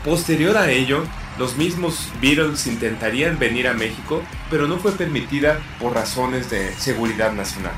Posterior 0.03 0.57
a 0.57 0.71
ello, 0.71 1.03
los 1.37 1.57
mismos 1.57 2.09
Beatles 2.19 2.65
intentarían 2.65 3.37
venir 3.37 3.67
a 3.67 3.73
México, 3.73 4.23
pero 4.49 4.67
no 4.67 4.77
fue 4.77 4.93
permitida 4.93 5.59
por 5.79 5.93
razones 5.93 6.49
de 6.49 6.73
seguridad 6.73 7.33
nacional. 7.33 7.73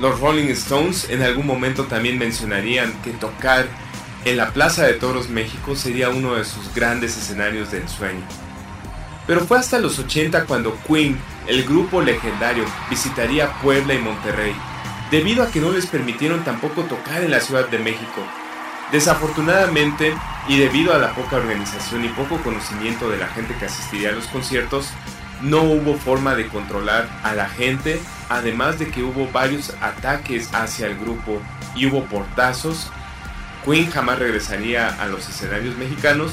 Los 0.00 0.20
Rolling 0.20 0.48
Stones 0.48 1.10
en 1.10 1.22
algún 1.22 1.46
momento 1.46 1.84
también 1.84 2.18
mencionarían 2.18 2.94
que 3.02 3.10
tocar 3.10 3.66
en 4.24 4.38
la 4.38 4.52
Plaza 4.52 4.84
de 4.84 4.94
Toros 4.94 5.28
México 5.28 5.76
sería 5.76 6.08
uno 6.08 6.34
de 6.34 6.46
sus 6.46 6.74
grandes 6.74 7.16
escenarios 7.18 7.70
de 7.70 7.78
ensueño. 7.78 8.26
Pero 9.26 9.40
fue 9.40 9.58
hasta 9.58 9.78
los 9.78 9.98
80 9.98 10.46
cuando 10.46 10.78
Queen, 10.88 11.18
el 11.46 11.64
grupo 11.64 12.00
legendario, 12.00 12.64
visitaría 12.88 13.52
Puebla 13.60 13.92
y 13.92 13.98
Monterrey, 13.98 14.54
debido 15.10 15.42
a 15.42 15.50
que 15.50 15.60
no 15.60 15.70
les 15.70 15.86
permitieron 15.86 16.42
tampoco 16.42 16.84
tocar 16.84 17.22
en 17.22 17.30
la 17.30 17.40
Ciudad 17.40 17.68
de 17.68 17.78
México. 17.78 18.22
Desafortunadamente, 18.94 20.14
y 20.46 20.56
debido 20.56 20.94
a 20.94 20.98
la 20.98 21.16
poca 21.16 21.34
organización 21.34 22.04
y 22.04 22.08
poco 22.10 22.40
conocimiento 22.44 23.10
de 23.10 23.18
la 23.18 23.26
gente 23.26 23.52
que 23.56 23.64
asistiría 23.64 24.10
a 24.10 24.12
los 24.12 24.28
conciertos, 24.28 24.86
no 25.42 25.62
hubo 25.62 25.96
forma 25.96 26.36
de 26.36 26.46
controlar 26.46 27.08
a 27.24 27.34
la 27.34 27.48
gente, 27.48 28.00
además 28.28 28.78
de 28.78 28.92
que 28.92 29.02
hubo 29.02 29.28
varios 29.32 29.74
ataques 29.80 30.54
hacia 30.54 30.86
el 30.86 30.96
grupo 30.96 31.42
y 31.74 31.86
hubo 31.86 32.04
portazos. 32.04 32.92
Queen 33.64 33.90
jamás 33.90 34.20
regresaría 34.20 34.86
a 35.02 35.06
los 35.06 35.28
escenarios 35.28 35.76
mexicanos, 35.76 36.30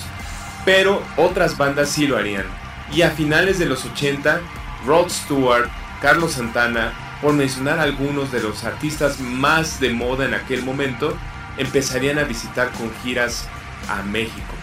pero 0.63 1.01
otras 1.17 1.57
bandas 1.57 1.89
sí 1.89 2.05
lo 2.05 2.15
harían. 2.15 2.45
Y 2.93 3.01
a 3.01 3.09
finales 3.09 3.57
de 3.57 3.65
los 3.65 3.85
80, 3.85 4.39
Rod 4.85 5.09
Stewart, 5.09 5.67
Carlos 5.99 6.33
Santana, 6.33 6.93
por 7.23 7.33
mencionar 7.33 7.79
algunos 7.79 8.31
de 8.31 8.41
los 8.41 8.65
artistas 8.65 9.19
más 9.19 9.79
de 9.79 9.89
moda 9.89 10.25
en 10.25 10.35
aquel 10.35 10.61
momento, 10.61 11.17
empezarían 11.57 12.19
a 12.19 12.23
visitar 12.23 12.71
con 12.71 12.91
giras 13.03 13.47
a 13.89 14.01
México. 14.03 14.53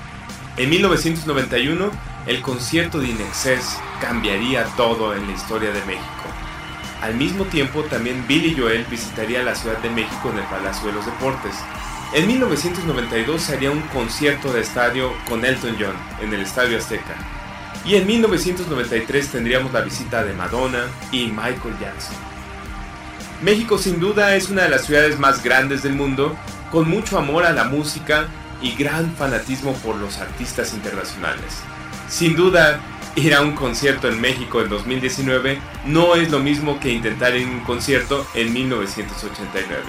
En 0.56 0.70
1991, 0.70 1.90
el 2.26 2.42
concierto 2.42 2.98
de 2.98 3.08
Inexcess 3.08 3.78
cambiaría 4.00 4.64
todo 4.76 5.14
en 5.14 5.26
la 5.26 5.32
historia 5.32 5.70
de 5.70 5.84
México. 5.84 6.04
Al 7.00 7.14
mismo 7.14 7.44
tiempo, 7.44 7.82
también 7.84 8.24
Billy 8.26 8.56
Joel 8.58 8.84
visitaría 8.90 9.42
la 9.44 9.54
Ciudad 9.54 9.78
de 9.78 9.90
México 9.90 10.30
en 10.32 10.38
el 10.38 10.44
Palacio 10.44 10.88
de 10.88 10.94
los 10.94 11.06
Deportes. 11.06 11.54
En 12.12 12.26
1992 12.26 13.40
se 13.40 13.54
haría 13.54 13.70
un 13.70 13.82
concierto 13.82 14.52
de 14.52 14.62
estadio 14.62 15.12
con 15.28 15.44
Elton 15.44 15.76
John 15.78 15.94
en 16.20 16.32
el 16.32 16.40
Estadio 16.40 16.76
Azteca. 16.76 17.14
Y 17.84 17.94
en 17.94 18.06
1993 18.06 19.28
tendríamos 19.28 19.72
la 19.72 19.82
visita 19.82 20.24
de 20.24 20.32
Madonna 20.32 20.86
y 21.12 21.26
Michael 21.26 21.78
Jackson. 21.80 22.16
México 23.42 23.78
sin 23.78 24.00
duda 24.00 24.34
es 24.34 24.48
una 24.48 24.62
de 24.62 24.70
las 24.70 24.84
ciudades 24.84 25.18
más 25.18 25.44
grandes 25.44 25.84
del 25.84 25.94
mundo, 25.94 26.36
con 26.70 26.88
mucho 26.88 27.18
amor 27.18 27.44
a 27.44 27.52
la 27.52 27.64
música 27.64 28.28
y 28.60 28.74
gran 28.74 29.14
fanatismo 29.16 29.72
por 29.74 29.96
los 29.96 30.18
artistas 30.18 30.74
internacionales. 30.74 31.62
Sin 32.08 32.34
duda, 32.34 32.80
ir 33.16 33.34
a 33.34 33.42
un 33.42 33.52
concierto 33.52 34.08
en 34.08 34.20
México 34.20 34.60
en 34.60 34.68
2019 34.68 35.58
no 35.86 36.14
es 36.14 36.30
lo 36.30 36.38
mismo 36.38 36.78
que 36.80 36.92
intentar 36.92 37.36
ir 37.36 37.46
a 37.46 37.50
un 37.50 37.60
concierto 37.60 38.26
en 38.34 38.52
1989. 38.52 39.82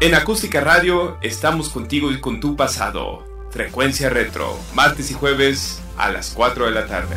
En 0.00 0.14
Acústica 0.14 0.60
Radio 0.60 1.18
estamos 1.22 1.70
contigo 1.70 2.12
y 2.12 2.20
con 2.20 2.38
tu 2.38 2.54
pasado. 2.56 3.24
Frecuencia 3.50 4.08
Retro, 4.10 4.56
martes 4.74 5.10
y 5.10 5.14
jueves 5.14 5.80
a 5.96 6.10
las 6.10 6.30
4 6.30 6.66
de 6.66 6.70
la 6.70 6.86
tarde. 6.86 7.16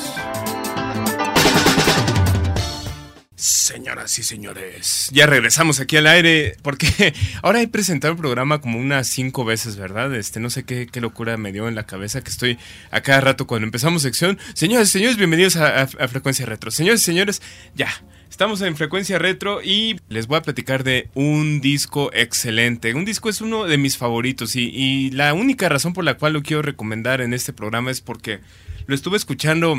Señoras 3.61 4.17
y 4.17 4.23
señores, 4.23 5.11
ya 5.13 5.27
regresamos 5.27 5.79
aquí 5.79 5.95
al 5.95 6.07
aire 6.07 6.57
porque 6.63 7.13
ahora 7.43 7.61
he 7.61 7.67
presentado 7.67 8.11
el 8.11 8.17
programa 8.17 8.59
como 8.59 8.79
unas 8.79 9.07
cinco 9.07 9.45
veces, 9.45 9.75
¿verdad? 9.75 10.15
Este, 10.15 10.39
no 10.39 10.49
sé 10.49 10.63
qué, 10.63 10.89
locura 10.99 11.37
me 11.37 11.51
dio 11.51 11.67
en 11.67 11.75
la 11.75 11.85
cabeza 11.85 12.23
que 12.23 12.31
estoy 12.31 12.57
a 12.89 13.01
cada 13.01 13.21
rato 13.21 13.45
cuando 13.45 13.67
empezamos 13.67 14.01
sección. 14.01 14.39
Señores 14.55 14.89
y 14.89 14.91
señores, 14.93 15.15
bienvenidos 15.15 15.57
a, 15.57 15.85
Frecuencia 15.85 16.47
Retro. 16.47 16.71
Señores 16.71 17.01
y 17.01 17.05
señores, 17.05 17.41
ya, 17.75 17.87
Estamos 18.31 18.61
en 18.61 18.75
Frecuencia 18.75 19.19
Retro 19.19 19.61
y 19.61 19.99
les 20.09 20.25
voy 20.25 20.37
a 20.37 20.41
platicar 20.41 20.83
de 20.83 21.09
un 21.13 21.61
disco 21.61 22.09
excelente. 22.13 22.95
Un 22.95 23.05
disco 23.05 23.29
es 23.29 23.41
uno 23.41 23.65
de 23.65 23.77
mis 23.77 23.97
favoritos 23.97 24.55
y, 24.55 25.11
la 25.11 25.35
única 25.35 25.69
razón 25.69 25.93
por 25.93 26.03
la 26.03 26.15
cual 26.15 26.33
lo 26.33 26.41
quiero 26.41 26.63
recomendar 26.63 27.21
en 27.21 27.35
este 27.35 27.53
programa 27.53 27.91
es 27.91 28.01
porque 28.01 28.39
lo 28.87 28.95
estuve 28.95 29.17
escuchando 29.17 29.75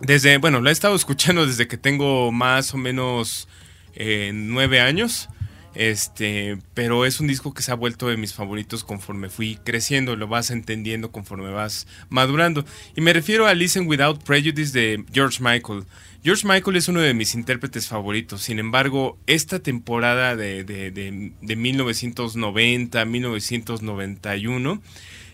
desde, 0.00 0.38
bueno, 0.38 0.60
lo 0.60 0.70
he 0.70 0.72
estado 0.72 0.94
escuchando 0.94 1.46
desde 1.46 1.68
que 1.68 1.76
tengo 1.76 2.32
más 2.32 2.74
o 2.74 2.78
menos 2.78 3.48
eh, 3.94 4.32
nueve 4.34 4.80
años. 4.80 5.28
Este, 5.74 6.58
pero 6.74 7.06
es 7.06 7.20
un 7.20 7.28
disco 7.28 7.54
que 7.54 7.62
se 7.62 7.70
ha 7.70 7.76
vuelto 7.76 8.08
de 8.08 8.16
mis 8.16 8.34
favoritos 8.34 8.82
conforme 8.82 9.28
fui 9.28 9.56
creciendo, 9.62 10.16
lo 10.16 10.26
vas 10.26 10.50
entendiendo 10.50 11.12
conforme 11.12 11.50
vas 11.50 11.86
madurando. 12.08 12.64
Y 12.96 13.00
me 13.02 13.12
refiero 13.12 13.46
a 13.46 13.54
Listen 13.54 13.86
Without 13.86 14.22
Prejudice 14.24 14.76
de 14.76 15.04
George 15.12 15.38
Michael. 15.40 15.84
George 16.24 16.46
Michael 16.46 16.76
es 16.76 16.88
uno 16.88 17.00
de 17.00 17.14
mis 17.14 17.34
intérpretes 17.34 17.86
favoritos, 17.88 18.42
sin 18.42 18.58
embargo, 18.58 19.16
esta 19.26 19.60
temporada 19.60 20.36
de, 20.36 20.64
de, 20.64 20.90
de, 20.90 21.32
de 21.40 21.56
1990, 21.56 23.04
1991, 23.04 24.82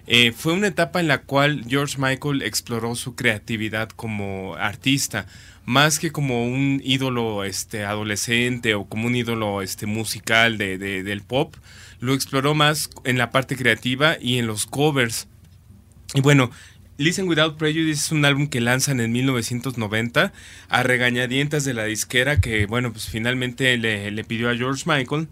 eh, 0.06 0.32
fue 0.32 0.52
una 0.52 0.68
etapa 0.68 1.00
en 1.00 1.08
la 1.08 1.22
cual 1.22 1.64
George 1.68 1.96
Michael 1.98 2.42
exploró 2.42 2.94
su 2.94 3.14
creatividad 3.14 3.88
como 3.90 4.54
artista, 4.56 5.26
más 5.64 5.98
que 5.98 6.12
como 6.12 6.44
un 6.44 6.80
ídolo 6.84 7.42
este, 7.44 7.84
adolescente 7.84 8.74
o 8.74 8.84
como 8.84 9.08
un 9.08 9.16
ídolo 9.16 9.62
este, 9.62 9.86
musical 9.86 10.58
de, 10.58 10.78
de, 10.78 11.02
del 11.02 11.22
pop, 11.22 11.54
lo 11.98 12.14
exploró 12.14 12.54
más 12.54 12.90
en 13.04 13.18
la 13.18 13.30
parte 13.30 13.56
creativa 13.56 14.16
y 14.20 14.38
en 14.38 14.46
los 14.46 14.66
covers. 14.66 15.26
Y 16.14 16.20
bueno, 16.20 16.50
Listen 16.98 17.28
Without 17.28 17.58
Prejudice 17.58 18.00
es 18.00 18.12
un 18.12 18.24
álbum 18.24 18.46
que 18.46 18.60
lanzan 18.60 19.00
en 19.00 19.12
1990 19.12 20.32
a 20.68 20.82
regañadientas 20.82 21.64
de 21.64 21.74
la 21.74 21.84
disquera 21.84 22.40
que, 22.40 22.66
bueno, 22.66 22.92
pues 22.92 23.08
finalmente 23.08 23.76
le, 23.76 24.10
le 24.10 24.24
pidió 24.24 24.48
a 24.48 24.56
George 24.56 24.84
Michael 24.86 25.28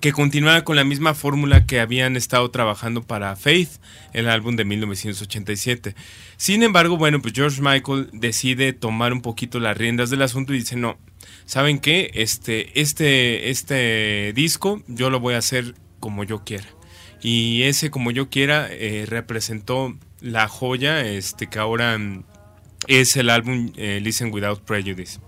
que 0.00 0.12
continuara 0.12 0.64
con 0.64 0.76
la 0.76 0.84
misma 0.84 1.14
fórmula 1.14 1.66
que 1.66 1.80
habían 1.80 2.16
estado 2.16 2.50
trabajando 2.50 3.02
para 3.02 3.36
Faith, 3.36 3.70
el 4.12 4.28
álbum 4.28 4.56
de 4.56 4.64
1987. 4.64 5.94
Sin 6.36 6.62
embargo, 6.62 6.96
bueno, 6.96 7.20
pues 7.20 7.34
George 7.34 7.62
Michael 7.62 8.10
decide 8.12 8.72
tomar 8.72 9.12
un 9.12 9.22
poquito 9.22 9.60
las 9.60 9.76
riendas 9.76 10.10
del 10.10 10.22
asunto 10.22 10.52
y 10.52 10.58
dice, 10.58 10.76
no, 10.76 10.98
¿saben 11.46 11.78
qué? 11.78 12.10
Este, 12.14 12.80
este, 12.80 13.50
este 13.50 14.32
disco 14.34 14.82
yo 14.88 15.10
lo 15.10 15.20
voy 15.20 15.34
a 15.34 15.38
hacer 15.38 15.74
como 16.00 16.24
yo 16.24 16.44
quiera. 16.44 16.66
Y 17.22 17.62
ese 17.62 17.90
como 17.90 18.10
yo 18.10 18.28
quiera 18.28 18.68
eh, 18.70 19.06
representó 19.08 19.96
la 20.20 20.48
joya 20.48 21.06
este, 21.06 21.48
que 21.48 21.58
ahora 21.58 21.96
mm, 21.96 22.24
es 22.86 23.16
el 23.16 23.30
álbum 23.30 23.72
eh, 23.76 24.00
Listen 24.02 24.32
Without 24.32 24.60
Prejudice. 24.62 25.20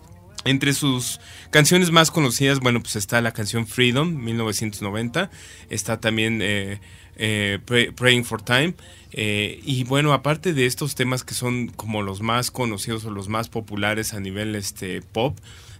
Entre 0.46 0.72
sus 0.72 1.20
canciones 1.50 1.90
más 1.90 2.11
conocidas, 2.11 2.61
bueno, 2.61 2.80
pues 2.80 2.96
está 2.96 3.20
la 3.20 3.32
canción 3.32 3.66
Freedom, 3.66 4.14
1990. 4.14 5.30
Está 5.68 6.00
también 6.00 6.40
eh, 6.42 6.80
eh, 7.16 7.59
Pray, 7.64 7.90
Praying 7.90 8.24
for 8.24 8.42
Time. 8.42 8.74
Eh, 9.12 9.61
y 9.64 9.85
bueno, 9.85 10.12
aparte 10.12 10.52
de 10.52 10.66
estos 10.66 10.94
temas 10.94 11.24
que 11.24 11.35
son 11.35 11.68
como 11.68 12.02
los 12.02 12.20
más 12.20 12.50
conocidos 12.50 13.04
o 13.04 13.11
los 13.11 13.28
más 13.28 13.48
populares 13.48 14.14
a 14.14 14.20
nivel 14.20 14.54
este, 14.54 15.02
pop, 15.02 15.38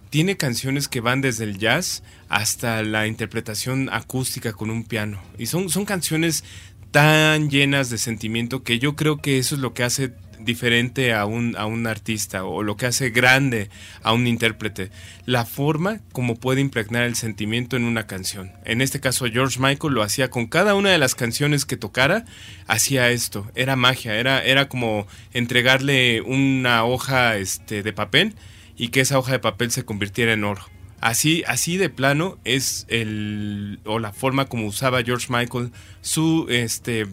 tiene 0.09 0.37
canciones 0.37 0.87
que 0.87 1.01
van 1.01 1.21
desde 1.21 1.43
el 1.43 1.57
jazz 1.57 2.03
hasta 2.29 2.81
la 2.83 3.07
interpretación 3.07 3.89
acústica 3.91 4.53
con 4.53 4.69
un 4.69 4.83
piano. 4.83 5.21
Y 5.37 5.47
son, 5.47 5.69
son 5.69 5.85
canciones 5.85 6.43
tan 6.91 7.49
llenas 7.49 7.89
de 7.89 7.97
sentimiento 7.97 8.63
que 8.63 8.79
yo 8.79 8.95
creo 8.95 9.17
que 9.17 9.37
eso 9.37 9.55
es 9.55 9.61
lo 9.61 9.73
que 9.73 9.83
hace 9.83 10.13
diferente 10.39 11.13
a 11.13 11.25
un, 11.25 11.55
a 11.57 11.65
un 11.65 11.87
artista 11.87 12.43
o 12.43 12.63
lo 12.63 12.77
que 12.77 12.85
hace 12.85 13.09
grande 13.09 13.69
a 14.03 14.13
un 14.13 14.27
intérprete, 14.27 14.91
la 15.25 15.45
forma 15.45 15.99
como 16.11 16.35
puede 16.35 16.61
impregnar 16.61 17.03
el 17.03 17.15
sentimiento 17.15 17.75
en 17.75 17.83
una 17.83 18.07
canción. 18.07 18.51
En 18.65 18.81
este 18.81 18.99
caso 18.99 19.25
George 19.25 19.59
Michael 19.59 19.93
lo 19.93 20.03
hacía 20.03 20.29
con 20.29 20.47
cada 20.47 20.75
una 20.75 20.91
de 20.91 20.97
las 20.97 21.15
canciones 21.15 21.65
que 21.65 21.77
tocara, 21.77 22.25
hacía 22.67 23.09
esto, 23.09 23.49
era 23.55 23.75
magia, 23.75 24.15
era, 24.15 24.43
era 24.43 24.69
como 24.69 25.07
entregarle 25.33 26.21
una 26.21 26.83
hoja 26.85 27.37
este, 27.37 27.83
de 27.83 27.93
papel 27.93 28.35
y 28.75 28.89
que 28.89 29.01
esa 29.01 29.17
hoja 29.17 29.33
de 29.33 29.39
papel 29.39 29.71
se 29.71 29.85
convirtiera 29.85 30.33
en 30.33 30.43
oro. 30.43 30.63
Así, 30.99 31.43
así 31.47 31.77
de 31.77 31.89
plano 31.89 32.39
es 32.43 32.85
el 32.89 33.79
o 33.85 33.99
la 33.99 34.13
forma 34.13 34.45
como 34.45 34.65
usaba 34.65 35.03
George 35.03 35.27
Michael 35.29 35.71
su 36.01 36.47
este 36.49 37.05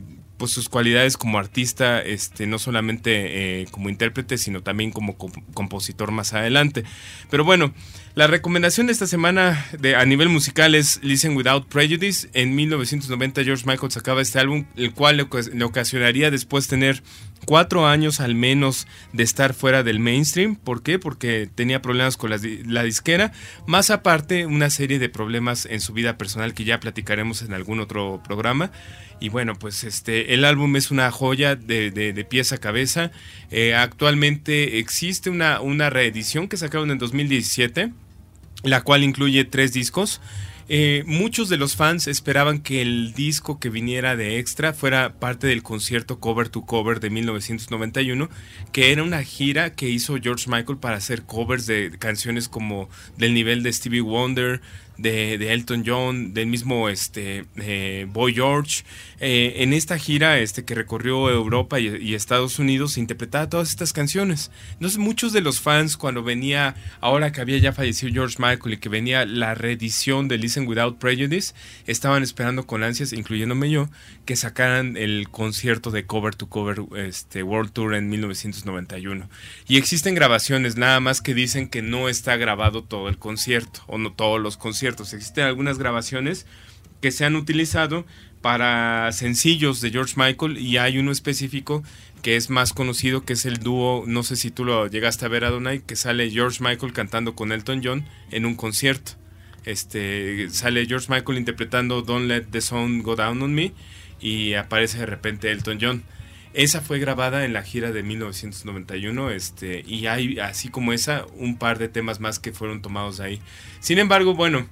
pues 0.44 0.52
sus 0.52 0.68
cualidades 0.68 1.16
como 1.16 1.38
artista, 1.38 2.02
este, 2.02 2.46
no 2.46 2.59
solamente 2.59 3.62
eh, 3.62 3.66
como 3.70 3.88
intérprete, 3.88 4.37
sino 4.37 4.62
también 4.62 4.90
como 4.90 5.16
compositor 5.16 6.11
más 6.11 6.35
adelante. 6.35 6.85
Pero 7.30 7.44
bueno, 7.44 7.72
la 8.14 8.26
recomendación 8.26 8.87
de 8.87 8.92
esta 8.92 9.07
semana 9.07 9.64
de, 9.78 9.96
a 9.96 10.04
nivel 10.04 10.28
musical 10.28 10.74
es 10.74 11.00
Listen 11.02 11.35
Without 11.35 11.66
Prejudice. 11.68 12.28
En 12.35 12.54
1990 12.54 13.42
George 13.42 13.64
Michael 13.66 13.90
sacaba 13.90 14.20
este 14.20 14.38
álbum, 14.38 14.66
el 14.76 14.92
cual 14.92 15.16
le, 15.16 15.64
ocasionaría 15.64 16.30
después 16.30 16.68
tener 16.68 17.02
cuatro 17.46 17.87
años 17.87 18.20
al 18.20 18.35
menos 18.35 18.87
de 19.12 19.22
estar 19.22 19.54
fuera 19.54 19.83
del 19.83 20.00
mainstream. 20.00 20.57
¿Por 20.57 20.83
qué? 20.83 20.98
Porque 20.98 21.48
tenía 21.54 21.83
problemas 21.83 22.16
con 22.16 22.30
la, 22.30 22.38
la, 22.66 22.83
disquera, 22.83 23.33
más 23.66 23.90
aparte 23.90 24.46
una 24.46 24.70
serie 24.70 24.98
de 24.98 25.09
problemas 25.09 25.66
en 25.66 25.80
su 25.80 25.92
vida 25.92 26.18
personal 26.18 26.54
que 26.54 26.64
ya 26.64 26.80
platicaremos 26.80 27.42
en 27.42 27.54
algún 27.54 27.80
otro 27.80 28.22
programa. 28.24 28.70
Y 29.20 29.28
bueno, 29.28 29.54
pues 29.54 29.85
este, 29.85 30.35
el 30.35 30.44
álbum 30.44 30.76
es 30.76 30.90
una 30.90 31.11
joya 31.11 31.57
de, 31.57 31.90
de, 31.90 32.24
pies 32.24 32.52
a 32.52 32.59
cabeza. 32.59 33.11
Eh, 33.50 33.74
actualmente 33.74 34.78
existe 34.78 35.30
una, 35.30 35.61
una 35.61 35.88
reedición 35.88 36.48
que 36.48 36.57
sacaron 36.57 36.90
en 36.90 36.98
2017, 36.98 37.92
la 38.64 38.83
cual 38.83 39.04
incluye 39.04 39.44
tres 39.44 39.72
discos. 39.72 40.20
Eh, 40.68 41.05
muchos 41.07 41.50
de 41.50 41.59
los 41.59 41.77
fans 41.77 42.07
esperaban 42.07 42.59
que 42.59 42.81
el 42.81 43.12
disco 43.12 43.59
que 43.61 43.68
viniera 43.68 44.16
de 44.16 44.38
extra 44.38 44.72
fuera 44.72 45.12
parte 45.12 45.46
del 45.46 45.62
concierto 45.62 46.20
Cover 46.20 46.48
to 46.48 46.62
Cover 46.62 47.00
de 47.00 47.11
1991, 47.11 48.31
que 48.72 48.90
era 48.90 49.03
una 49.03 49.22
gira 49.22 49.74
que 49.74 49.90
hizo 49.90 50.16
George 50.22 50.48
Michael 50.48 50.79
para 50.79 50.96
hacer 50.96 51.24
covers 51.24 51.66
de 51.66 51.92
canciones 51.98 52.48
como 52.48 52.88
del 53.18 53.35
nivel 53.35 53.62
de 53.62 53.72
Stevie 53.72 54.00
Wonder, 54.00 54.62
de, 54.96 55.52
Elton 55.52 55.85
John, 55.87 56.35
del 56.35 56.46
mismo 56.46 56.88
este, 56.88 57.44
eh, 57.57 58.07
Boy 58.09 58.35
George. 58.35 58.85
Eh, 59.20 59.62
en 59.62 59.72
esta 59.72 59.98
gira 59.98 60.38
este, 60.38 60.64
que 60.64 60.74
recorrió 60.74 61.30
Europa 61.30 61.80
y, 61.80 62.14
Estados 62.14 62.59
Unidos, 62.59 62.98
interpretaba 62.98 63.48
todas 63.48 63.70
estas 63.70 63.92
canciones. 63.92 64.50
Entonces, 64.72 64.98
muchos 64.98 65.33
de 65.33 65.40
los 65.40 65.61
fans, 65.61 65.96
cuando 65.96 66.22
venía, 66.22 66.74
ahora 67.00 67.33
que 67.33 67.40
había 67.40 67.59
ya 67.59 67.72
fallecido 67.72 68.12
George 68.12 68.37
Michael 68.38 68.74
y 68.74 68.76
que 68.78 68.88
venía 68.88 69.24
la 69.24 69.54
reedición 69.54 70.28
de 70.28 70.38
Listen 70.38 70.66
Without 70.66 70.98
Prejudice, 70.98 71.54
estaban 71.87 72.22
esperando 72.22 72.66
con 72.66 72.83
ansias, 72.83 73.12
incluyéndome 73.12 73.70
yo, 73.70 73.88
que 74.24 74.37
sacaran 74.37 74.96
el 74.96 75.28
concierto 75.30 75.90
de 75.90 76.07
Cover 76.07 76.35
to 76.35 76.48
Cover 76.48 76.83
este, 76.96 77.42
World 77.42 77.72
Tour 77.72 77.94
en 77.94 78.09
1991. 78.09 79.28
Y 79.68 79.76
existen 79.76 80.14
grabaciones, 80.14 80.76
nada 80.76 81.00
más 81.00 81.20
que 81.20 81.35
dicen 81.35 81.68
que 81.68 81.83
no 81.83 82.09
está 82.09 82.37
grabado 82.37 82.83
todo 82.83 83.09
el 83.09 83.18
concierto, 83.18 83.80
o 83.87 83.98
no 83.98 84.12
todos 84.12 84.40
los 84.40 84.57
conciertos. 84.57 84.83
Existen 85.12 85.44
algunas 85.44 85.78
grabaciones 85.78 86.46
que 87.00 87.10
se 87.10 87.24
han 87.24 87.36
utilizado 87.36 88.06
para 88.40 89.10
sencillos 89.12 89.80
de 89.80 89.90
George 89.90 90.14
Michael 90.16 90.58
y 90.58 90.76
hay 90.76 90.98
uno 90.98 91.12
específico 91.12 91.82
que 92.22 92.36
es 92.36 92.48
más 92.48 92.72
conocido, 92.72 93.24
que 93.24 93.34
es 93.34 93.44
el 93.44 93.58
dúo, 93.58 94.04
no 94.06 94.22
sé 94.22 94.36
si 94.36 94.50
tú 94.50 94.64
lo 94.64 94.86
llegaste 94.86 95.26
a 95.26 95.28
ver, 95.28 95.44
Adonai, 95.44 95.80
que 95.80 95.96
sale 95.96 96.30
George 96.30 96.62
Michael 96.62 96.94
cantando 96.94 97.34
con 97.34 97.52
Elton 97.52 97.82
John 97.84 98.06
en 98.30 98.46
un 98.46 98.54
concierto. 98.54 99.12
Este, 99.64 100.48
sale 100.50 100.86
George 100.86 101.06
Michael 101.10 101.38
interpretando 101.38 102.02
Don't 102.02 102.26
Let 102.26 102.46
the 102.50 102.60
Sun 102.60 103.02
Go 103.02 103.16
Down 103.16 103.42
on 103.42 103.54
Me 103.54 103.72
y 104.20 104.54
aparece 104.54 104.98
de 104.98 105.06
repente 105.06 105.50
Elton 105.50 105.78
John. 105.80 106.02
Esa 106.54 106.80
fue 106.80 107.00
grabada 107.00 107.44
en 107.44 107.52
la 107.52 107.64
gira 107.64 107.90
de 107.90 108.04
1991, 108.04 109.30
este, 109.30 109.82
y 109.84 110.06
hay, 110.06 110.38
así 110.38 110.68
como 110.68 110.92
esa, 110.92 111.26
un 111.34 111.58
par 111.58 111.78
de 111.78 111.88
temas 111.88 112.20
más 112.20 112.38
que 112.38 112.52
fueron 112.52 112.80
tomados 112.80 113.18
ahí. 113.18 113.40
Sin 113.80 113.98
embargo, 113.98 114.34
bueno, 114.34 114.68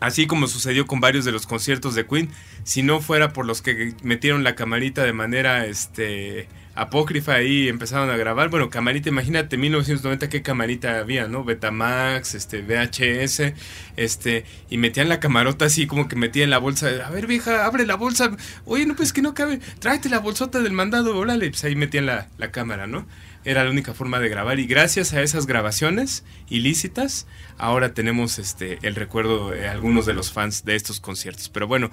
así 0.00 0.26
como 0.26 0.48
sucedió 0.48 0.88
con 0.88 0.98
varios 0.98 1.24
de 1.24 1.30
los 1.30 1.46
conciertos 1.46 1.94
de 1.94 2.04
Queen, 2.04 2.30
si 2.64 2.82
no 2.82 3.00
fuera 3.00 3.32
por 3.32 3.46
los 3.46 3.62
que 3.62 3.94
metieron 4.02 4.42
la 4.42 4.56
camarita 4.56 5.04
de 5.04 5.12
manera, 5.12 5.66
este, 5.66 6.48
apócrifa 6.74 7.34
ahí 7.34 7.68
empezaron 7.68 8.10
a 8.10 8.16
grabar. 8.16 8.50
Bueno, 8.50 8.70
camarita, 8.70 9.08
imagínate, 9.08 9.56
1990 9.56 10.28
qué 10.28 10.42
camarita 10.42 10.98
había, 10.98 11.28
¿no? 11.28 11.44
Betamax, 11.44 12.34
este, 12.34 12.62
VHS, 12.62 13.54
este, 13.96 14.44
y 14.70 14.78
metían 14.78 15.08
la 15.08 15.20
camarota 15.20 15.66
así 15.66 15.86
como 15.86 16.08
que 16.08 16.16
metían 16.16 16.50
la 16.50 16.58
bolsa. 16.58 16.88
A 17.06 17.10
ver, 17.10 17.26
vieja, 17.26 17.64
abre 17.64 17.86
la 17.86 17.96
bolsa. 17.96 18.36
Oye, 18.64 18.86
no, 18.86 18.96
pues 18.96 19.12
que 19.12 19.22
no 19.22 19.34
cabe. 19.34 19.60
Tráete 19.78 20.08
la 20.08 20.18
bolsota 20.18 20.60
del 20.60 20.72
mandado, 20.72 21.16
órale. 21.16 21.50
Pues 21.50 21.64
ahí 21.64 21.76
metían 21.76 22.06
la, 22.06 22.28
la 22.38 22.50
cámara, 22.50 22.86
¿no? 22.86 23.06
Era 23.44 23.62
la 23.62 23.70
única 23.70 23.92
forma 23.92 24.20
de 24.20 24.30
grabar 24.30 24.58
y 24.58 24.66
gracias 24.66 25.12
a 25.12 25.20
esas 25.20 25.46
grabaciones 25.46 26.24
ilícitas 26.48 27.26
ahora 27.58 27.92
tenemos 27.92 28.38
este 28.38 28.78
el 28.82 28.94
recuerdo 28.94 29.50
de 29.50 29.68
algunos 29.68 30.06
de 30.06 30.14
los 30.14 30.32
fans 30.32 30.64
de 30.64 30.76
estos 30.76 31.00
conciertos. 31.00 31.50
Pero 31.50 31.66
bueno, 31.66 31.90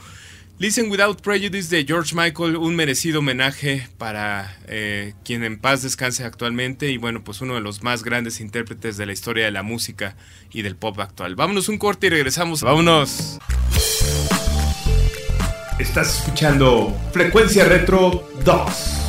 Listen 0.60 0.92
Without 0.92 1.22
Prejudice 1.22 1.76
de 1.76 1.86
George 1.86 2.14
Michael, 2.16 2.56
un 2.56 2.76
merecido 2.76 3.20
homenaje 3.20 3.88
para 3.98 4.58
eh, 4.68 5.14
quien 5.26 5.44
en 5.44 5.60
paz 5.60 5.82
descanse 5.82 6.24
actualmente 6.24 6.92
y 6.92 6.98
bueno, 6.98 7.24
pues 7.24 7.42
uno 7.42 7.56
de 7.56 7.62
los 7.62 7.82
más 7.82 8.04
grandes 8.04 8.40
intérpretes 8.40 8.98
de 8.98 9.08
la 9.08 9.14
historia 9.14 9.46
de 9.46 9.52
la 9.52 9.64
música 9.64 10.16
y 10.52 10.62
del 10.62 10.76
pop 10.76 11.00
actual. 11.00 11.36
Vámonos 11.36 11.68
un 11.68 11.80
corte 11.80 12.08
y 12.08 12.10
regresamos. 12.12 12.62
Vámonos. 12.62 13.40
Estás 15.80 16.20
escuchando 16.20 16.96
Frecuencia 17.12 17.66
Retro 17.66 18.30
2. 18.46 19.02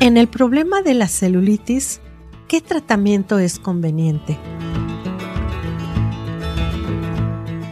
En 0.00 0.16
el 0.16 0.28
problema 0.28 0.82
de 0.82 0.94
la 0.94 1.08
celulitis, 1.08 2.00
¿qué 2.48 2.62
tratamiento 2.62 3.38
es 3.38 3.58
conveniente? 3.58 4.38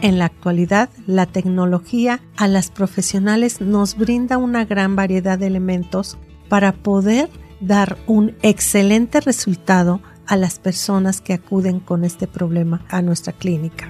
En 0.01 0.19
la 0.19 0.25
actualidad, 0.25 0.89
la 1.07 1.25
tecnología 1.25 2.21
a 2.37 2.47
las 2.47 2.69
profesionales 2.69 3.59
nos 3.59 3.97
brinda 3.97 4.37
una 4.37 4.63
gran 4.63 4.95
variedad 4.95 5.39
de 5.39 5.47
elementos 5.47 6.17
para 6.47 6.71
poder 6.71 7.29
dar 7.59 7.97
un 8.05 8.37
excelente 8.43 9.19
resultado 9.19 9.99
a 10.27 10.37
las 10.37 10.59
personas 10.59 11.19
que 11.19 11.33
acuden 11.33 11.79
con 11.79 12.03
este 12.03 12.27
problema 12.27 12.85
a 12.89 13.01
nuestra 13.01 13.33
clínica. 13.33 13.89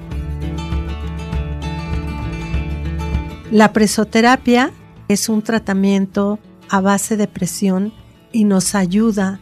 La 3.51 3.73
presoterapia 3.73 4.71
es 5.09 5.27
un 5.27 5.41
tratamiento 5.41 6.39
a 6.69 6.79
base 6.79 7.17
de 7.17 7.27
presión 7.27 7.93
y 8.31 8.45
nos 8.45 8.75
ayuda 8.75 9.41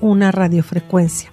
una 0.00 0.32
radiofrecuencia. 0.32 1.30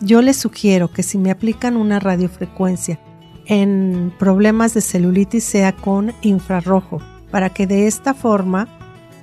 Yo 0.00 0.22
les 0.22 0.36
sugiero 0.36 0.92
que 0.92 1.02
si 1.02 1.18
me 1.18 1.30
aplican 1.30 1.76
una 1.76 1.98
radiofrecuencia 1.98 3.00
en 3.46 4.12
problemas 4.18 4.74
de 4.74 4.80
celulitis 4.80 5.44
sea 5.44 5.72
con 5.72 6.12
infrarrojo, 6.22 7.00
para 7.30 7.50
que 7.50 7.66
de 7.66 7.86
esta 7.86 8.12
forma 8.12 8.68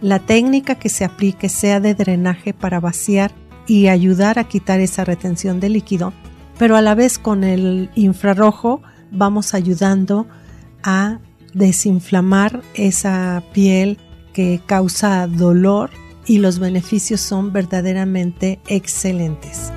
la 0.01 0.19
técnica 0.19 0.75
que 0.75 0.89
se 0.89 1.05
aplique 1.05 1.49
sea 1.49 1.79
de 1.79 1.93
drenaje 1.93 2.53
para 2.53 2.79
vaciar 2.79 3.31
y 3.67 3.87
ayudar 3.87 4.39
a 4.39 4.43
quitar 4.45 4.79
esa 4.79 5.05
retención 5.05 5.59
de 5.59 5.69
líquido, 5.69 6.13
pero 6.57 6.75
a 6.75 6.81
la 6.81 6.95
vez 6.95 7.17
con 7.17 7.43
el 7.43 7.89
infrarrojo 7.95 8.81
vamos 9.11 9.53
ayudando 9.53 10.27
a 10.83 11.19
desinflamar 11.53 12.61
esa 12.73 13.43
piel 13.53 13.99
que 14.33 14.59
causa 14.65 15.27
dolor 15.27 15.91
y 16.25 16.37
los 16.37 16.59
beneficios 16.59 17.21
son 17.21 17.51
verdaderamente 17.51 18.59
excelentes. 18.67 19.71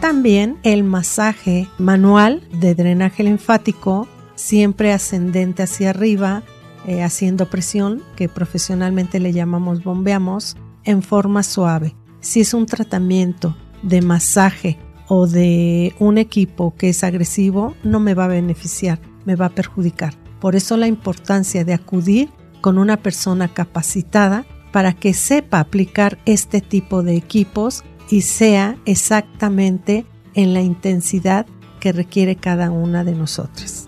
También 0.00 0.58
el 0.62 0.84
masaje 0.84 1.68
manual 1.78 2.42
de 2.52 2.74
drenaje 2.74 3.24
linfático, 3.24 4.08
siempre 4.36 4.92
ascendente 4.92 5.64
hacia 5.64 5.90
arriba, 5.90 6.42
eh, 6.86 7.02
haciendo 7.02 7.50
presión, 7.50 8.02
que 8.16 8.28
profesionalmente 8.28 9.20
le 9.20 9.32
llamamos 9.32 9.82
bombeamos, 9.82 10.56
en 10.84 11.02
forma 11.02 11.42
suave. 11.42 11.94
Si 12.20 12.40
es 12.40 12.54
un 12.54 12.66
tratamiento 12.66 13.56
de 13.82 14.00
masaje 14.00 14.78
o 15.08 15.26
de 15.26 15.94
un 15.98 16.16
equipo 16.16 16.74
que 16.76 16.90
es 16.90 17.04
agresivo, 17.04 17.74
no 17.82 18.00
me 18.00 18.14
va 18.14 18.24
a 18.24 18.28
beneficiar, 18.28 19.00
me 19.24 19.36
va 19.36 19.46
a 19.46 19.54
perjudicar. 19.54 20.14
Por 20.40 20.56
eso 20.56 20.76
la 20.76 20.86
importancia 20.86 21.64
de 21.64 21.74
acudir 21.74 22.30
con 22.60 22.78
una 22.78 22.96
persona 22.96 23.48
capacitada 23.48 24.44
para 24.72 24.92
que 24.92 25.14
sepa 25.14 25.60
aplicar 25.60 26.18
este 26.26 26.60
tipo 26.60 27.02
de 27.02 27.16
equipos 27.16 27.84
y 28.10 28.22
sea 28.22 28.76
exactamente 28.84 30.06
en 30.34 30.54
la 30.54 30.60
intensidad 30.60 31.46
que 31.80 31.92
requiere 31.92 32.36
cada 32.36 32.70
una 32.70 33.04
de 33.04 33.12
nosotras. 33.12 33.86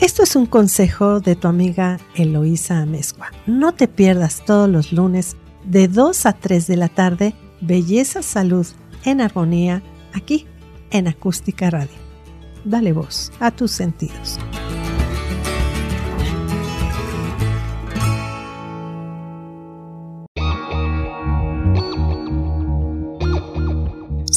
Esto 0.00 0.22
es 0.22 0.34
un 0.34 0.46
consejo 0.46 1.20
de 1.20 1.36
tu 1.36 1.46
amiga 1.46 1.98
Eloísa 2.14 2.78
Amezcua. 2.78 3.30
No 3.46 3.72
te 3.72 3.86
pierdas 3.86 4.42
todos 4.44 4.68
los 4.68 4.92
lunes 4.92 5.36
de 5.64 5.88
2 5.88 6.26
a 6.26 6.32
3 6.32 6.66
de 6.66 6.76
la 6.76 6.88
tarde 6.88 7.34
Belleza 7.60 8.22
Salud 8.22 8.66
en 9.04 9.20
Armonía 9.20 9.82
aquí 10.14 10.46
en 10.90 11.06
Acústica 11.06 11.70
Radio. 11.70 11.96
Dale 12.64 12.92
voz 12.92 13.30
a 13.40 13.50
tus 13.50 13.70
sentidos. 13.70 14.38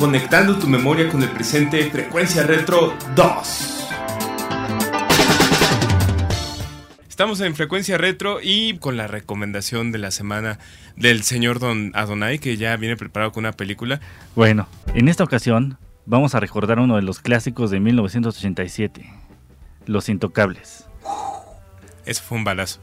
Conectando 0.00 0.58
tu 0.58 0.66
memoria 0.66 1.10
con 1.10 1.22
el 1.22 1.28
presente, 1.28 1.90
Frecuencia 1.90 2.42
Retro 2.42 2.94
2. 3.14 3.88
Estamos 7.06 7.38
en 7.42 7.54
Frecuencia 7.54 7.98
Retro 7.98 8.38
y 8.42 8.78
con 8.78 8.96
la 8.96 9.08
recomendación 9.08 9.92
de 9.92 9.98
la 9.98 10.10
semana 10.10 10.58
del 10.96 11.22
señor 11.22 11.58
Don 11.58 11.92
Adonai, 11.94 12.38
que 12.38 12.56
ya 12.56 12.74
viene 12.78 12.96
preparado 12.96 13.30
con 13.32 13.42
una 13.44 13.52
película. 13.52 14.00
Bueno, 14.34 14.68
en 14.94 15.08
esta 15.08 15.22
ocasión 15.22 15.76
vamos 16.06 16.34
a 16.34 16.40
recordar 16.40 16.78
uno 16.78 16.96
de 16.96 17.02
los 17.02 17.20
clásicos 17.20 17.70
de 17.70 17.80
1987, 17.80 19.04
Los 19.84 20.08
Intocables. 20.08 20.86
Eso 22.06 22.22
fue 22.22 22.38
un 22.38 22.44
balazo. 22.44 22.80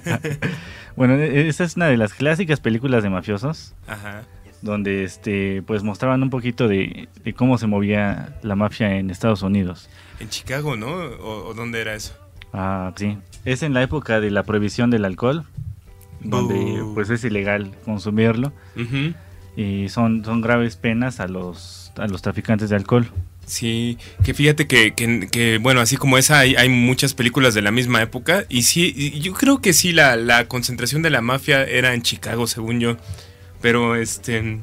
bueno, 0.96 1.12
e- 1.12 1.48
esa 1.48 1.64
es 1.64 1.76
una 1.76 1.88
de 1.88 1.98
las 1.98 2.14
clásicas 2.14 2.58
películas 2.58 3.02
de 3.02 3.10
mafiosos. 3.10 3.74
Ajá. 3.86 4.22
Donde 4.62 5.04
este, 5.04 5.60
pues 5.62 5.82
mostraban 5.82 6.22
un 6.22 6.30
poquito 6.30 6.68
de, 6.68 7.08
de 7.24 7.34
cómo 7.34 7.58
se 7.58 7.66
movía 7.66 8.38
la 8.42 8.54
mafia 8.56 8.96
en 8.96 9.10
Estados 9.10 9.42
Unidos. 9.42 9.88
En 10.20 10.28
Chicago, 10.28 10.76
¿no? 10.76 10.86
¿O, 10.94 11.48
o 11.48 11.54
dónde 11.54 11.80
era 11.80 11.94
eso? 11.94 12.14
Ah, 12.52 12.92
sí. 12.96 13.18
Es 13.44 13.62
en 13.64 13.74
la 13.74 13.82
época 13.82 14.20
de 14.20 14.30
la 14.30 14.44
prohibición 14.44 14.88
del 14.90 15.04
alcohol, 15.04 15.44
donde 16.20 16.80
pues 16.94 17.10
es 17.10 17.24
ilegal 17.24 17.72
consumirlo 17.84 18.52
y 19.56 19.88
son, 19.88 20.24
son 20.24 20.40
graves 20.40 20.76
penas 20.76 21.18
a 21.20 21.26
los, 21.26 21.92
a 21.96 22.06
los 22.06 22.22
traficantes 22.22 22.70
de 22.70 22.76
alcohol. 22.76 23.10
Sí, 23.44 23.98
que 24.22 24.32
fíjate 24.32 24.68
que, 24.68 24.94
que- 24.94 25.28
que, 25.30 25.58
bueno, 25.58 25.80
así 25.80 25.96
como 25.96 26.16
esa, 26.16 26.38
hay, 26.38 26.54
hay 26.54 26.68
muchas 26.68 27.12
películas 27.14 27.54
de 27.54 27.62
la 27.62 27.72
misma 27.72 28.00
época. 28.00 28.44
Y 28.48 28.62
sí, 28.62 29.18
yo 29.20 29.32
creo 29.34 29.60
que 29.60 29.72
sí, 29.72 29.92
la, 29.92 30.14
la 30.16 30.46
concentración 30.46 31.02
de 31.02 31.10
la 31.10 31.20
mafia 31.20 31.64
era 31.64 31.92
en 31.94 32.02
Chicago, 32.02 32.46
según 32.46 32.78
yo. 32.78 32.96
Pero, 33.62 33.96
este. 33.96 34.60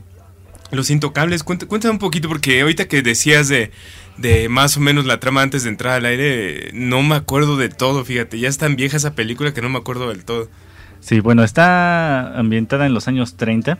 Los 0.72 0.92
Intocables, 0.92 1.44
cuént- 1.44 1.66
cuéntame 1.66 1.94
un 1.94 1.98
poquito, 2.00 2.28
porque 2.28 2.62
ahorita 2.62 2.88
que 2.88 3.02
decías 3.02 3.48
de, 3.48 3.72
de 4.18 4.50
más 4.50 4.78
o 4.78 4.80
menos 4.82 5.06
la 5.08 5.20
trama 5.20 5.42
antes 5.42 5.64
de 5.64 5.70
entrar 5.70 5.94
al 5.96 6.06
aire, 6.06 6.70
no 6.74 7.02
me 7.02 7.16
acuerdo 7.16 7.58
de 7.58 7.70
todo, 7.70 8.06
fíjate. 8.06 8.38
Ya 8.40 8.48
es 8.50 8.60
tan 8.60 8.76
vieja 8.76 8.98
esa 8.98 9.16
película 9.16 9.52
que 9.52 9.64
no 9.64 9.70
me 9.70 9.80
acuerdo 9.80 10.10
del 10.10 10.24
todo. 10.26 10.48
Sí, 11.00 11.22
bueno, 11.22 11.44
está 11.44 12.38
ambientada 12.38 12.86
en 12.86 12.94
los 12.94 13.08
años 13.08 13.36
30, 13.36 13.80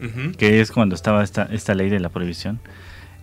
Ujú. 0.00 0.32
que 0.38 0.60
es 0.60 0.70
cuando 0.70 0.94
estaba 0.94 1.24
esta, 1.24 1.48
esta 1.50 1.74
ley 1.74 1.88
de 1.90 1.98
la 1.98 2.10
prohibición. 2.10 2.60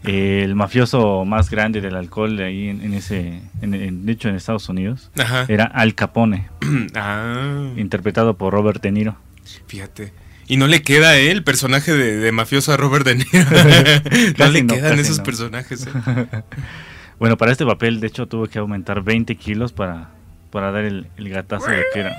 El 0.04 0.56
mafioso 0.56 1.24
más 1.24 1.50
grande 1.52 1.80
del 1.80 1.96
alcohol 1.96 2.36
de 2.36 2.44
ahí 2.44 2.68
en, 2.70 2.82
en 2.82 2.94
ese, 2.96 3.40
en, 3.62 3.74
en- 3.76 4.06
de 4.06 4.12
hecho 4.12 4.28
en 4.28 4.36
Estados 4.36 4.68
Unidos, 4.68 5.12
Ajá. 5.18 5.46
era 5.48 5.64
Al 5.66 5.94
Capone, 5.96 6.50
ah, 6.96 7.70
interpretado 7.78 8.36
por 8.36 8.52
Robert 8.52 8.82
De 8.82 8.92
Niro. 8.92 9.16
fíjate. 9.68 10.12
Y 10.52 10.58
no 10.58 10.68
le 10.68 10.82
queda 10.82 11.18
eh, 11.18 11.32
el 11.32 11.45
personaje 11.45 11.93
de, 11.93 12.18
de 12.18 12.32
mafioso 12.34 12.74
a 12.74 12.78
Robert 12.78 13.06
De 13.06 13.16
Niro. 13.16 13.30
no 14.38 14.47
le 14.52 14.64
no, 14.64 14.74
quedan 14.74 14.99
esos 14.99 15.20
no. 15.20 15.24
personajes. 15.24 15.88
eh. 15.88 16.43
Bueno, 17.20 17.38
para 17.38 17.52
este 17.54 17.66
papel, 17.66 17.99
de 18.02 18.08
hecho, 18.08 18.26
tuvo 18.28 18.47
que 18.47 18.60
aumentar 18.60 19.02
20 19.04 19.36
kilos 19.36 19.72
para, 19.74 20.10
para 20.52 20.72
dar 20.72 20.84
el, 20.84 21.08
el 21.18 21.30
gatazo 21.30 21.70
de 21.70 21.84
que 21.93 21.99
era 22.02 22.18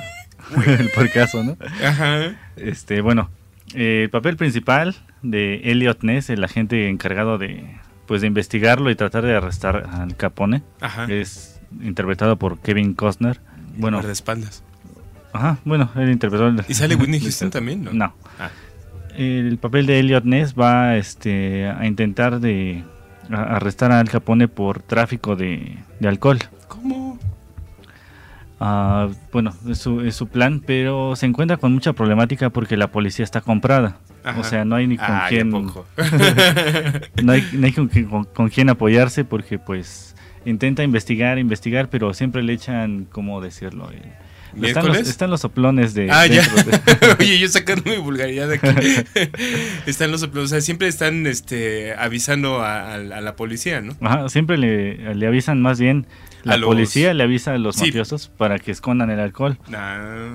el 0.79 0.89
porcazo, 0.91 1.43
¿no? 1.43 1.59
Ajá. 1.85 2.37
Este, 2.57 3.01
bueno, 3.01 3.29
eh, 3.75 4.03
el 4.05 4.11
papel 4.11 4.37
principal 4.37 4.95
de 5.23 5.57
Elliot 5.65 6.03
Ness, 6.05 6.31
el 6.31 6.43
agente 6.45 6.89
encargado 6.89 7.37
de, 7.37 7.65
pues, 8.07 8.21
de 8.21 8.29
investigarlo 8.29 8.91
y 8.91 8.95
tratar 8.95 9.25
de 9.25 9.35
arrestar 9.37 9.89
al 9.93 10.17
Capone, 10.17 10.63
Ajá. 10.81 11.07
es 11.11 11.61
interpretado 11.83 12.37
por 12.39 12.61
Kevin 12.61 12.95
Costner. 12.95 13.41
Bueno, 13.77 13.99
Guardaespaldas. 13.99 14.63
Ajá, 15.33 15.59
bueno, 15.65 15.91
él 15.97 16.11
interpretó. 16.11 16.49
el- 16.49 16.65
¿Y 16.69 16.75
sale 16.75 16.95
Whitney 16.97 17.21
Houston 17.21 17.51
también? 17.51 17.85
No. 17.85 17.93
No. 17.93 18.15
Ah. 18.39 18.51
El 19.17 19.59
papel 19.59 19.87
de 19.87 19.99
Elliot 20.01 20.25
Ness 20.25 20.55
va 20.55 20.97
este, 20.97 21.67
a 21.69 21.85
intentar 21.87 22.41
de 22.41 22.83
a- 23.31 23.57
arrestar 23.57 23.93
a 23.93 24.01
Al 24.01 24.09
Capone 24.09 24.49
por 24.49 24.81
tráfico 24.83 25.37
de, 25.37 25.77
de 26.01 26.09
alcohol. 26.09 26.39
¿Cómo? 26.69 27.19
Ah, 28.65 29.09
bueno, 29.33 29.53
es 29.69 29.79
su, 29.79 30.03
es 30.03 30.15
su 30.15 30.29
plan, 30.29 30.63
pero 30.65 31.17
se 31.17 31.27
encuentra 31.27 31.57
con 31.57 31.73
mucha 31.73 31.93
problemática 31.95 32.49
porque 32.51 32.77
la 32.77 32.87
policía 32.93 33.25
está 33.25 33.41
comprada. 33.41 33.97
Ajá. 34.25 34.39
O 34.39 34.45
sea, 34.45 34.65
no 34.65 34.77
hay 34.77 34.87
ni 34.87 34.97
con 34.97 35.07
Ay, 35.11 35.21
¿a 35.25 35.29
quién 35.29 35.51
no 37.25 37.33
hay, 37.33 37.49
no 37.55 37.67
hay 37.67 37.73
con, 37.73 37.89
con- 37.89 38.25
con 38.25 38.49
quién 38.51 38.71
apoyarse 38.71 39.25
porque 39.25 39.59
pues 39.59 40.15
intenta 40.45 40.85
investigar, 40.85 41.39
investigar, 41.41 41.89
pero 41.89 42.15
siempre 42.15 42.43
le 42.45 42.53
echan, 42.53 43.07
¿cómo 43.11 43.41
decirlo? 43.41 43.91
Eh, 43.93 44.01
están, 44.55 44.61
los, 44.61 44.85
¿Miércoles? 44.85 45.09
están 45.09 45.31
los 45.31 45.41
soplones 45.41 45.95
de... 45.95 46.11
Ah, 46.11 46.27
ya. 46.27 46.43
de- 46.43 47.17
Oye, 47.21 47.39
yo 47.39 47.49
sacando 47.49 47.91
mi 47.91 47.97
vulgaridad 47.97 48.49
de 48.49 48.55
aquí. 48.57 49.31
están 49.87 50.11
los 50.11 50.23
o 50.23 50.47
sea, 50.47 50.61
siempre 50.61 50.89
están 50.89 51.27
este 51.27 51.95
avisando 51.95 52.61
a, 52.61 52.93
a- 52.93 52.95
a 52.95 53.21
la 53.21 53.37
policía, 53.37 53.81
¿no? 53.81 53.95
Ajá, 54.01 54.29
siempre 54.29 54.59
le, 54.59 55.15
le 55.15 55.27
avisan 55.27 55.63
más 55.63 55.81
bien, 55.81 56.07
la 56.45 56.57
los- 56.57 56.67
policía 56.69 57.15
le 57.15 57.23
avisa 57.25 57.55
a 57.55 57.59
los 57.59 57.77
Sí. 57.77 57.87
mafiosos 57.87 58.29
para 58.37 58.59
que 58.59 58.71
escondan 58.73 59.11
el 59.11 59.21
alcohol. 59.21 59.59
Ah, 59.73 60.29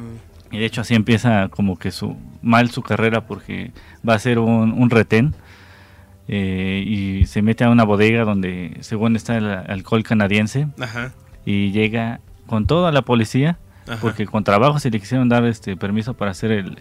Y 0.52 0.58
de 0.60 0.66
hecho 0.66 0.82
así 0.82 0.96
empieza 0.96 1.50
como 1.50 1.78
que 1.78 1.92
su 1.92 2.16
mal 2.42 2.70
su 2.72 2.82
carrera 2.82 3.26
porque 3.28 3.72
va 4.08 4.14
a 4.16 4.20
ser 4.20 4.40
un, 4.40 4.72
un 4.72 4.90
retén 4.90 5.36
eh, 6.30 6.84
y 6.86 7.26
se 7.26 7.42
mete 7.42 7.64
a 7.64 7.70
una 7.70 7.84
bodega 7.84 8.24
donde 8.24 8.78
según 8.82 9.16
está 9.16 9.38
el 9.38 9.48
alcohol 9.48 10.04
canadiense 10.04 10.68
ajá. 10.80 11.14
y 11.46 11.72
llega 11.72 12.20
con 12.48 12.66
toda 12.68 12.92
la 12.92 13.02
policía 13.04 13.58
Ajá. 13.88 14.00
porque 14.02 14.26
con 14.26 14.44
trabajo 14.44 14.80
se 14.80 14.90
le 14.90 15.00
quisieron 15.00 15.30
dar 15.30 15.46
este 15.46 15.76
permiso 15.78 16.14
para 16.14 16.32
hacer 16.32 16.52
el, 16.52 16.80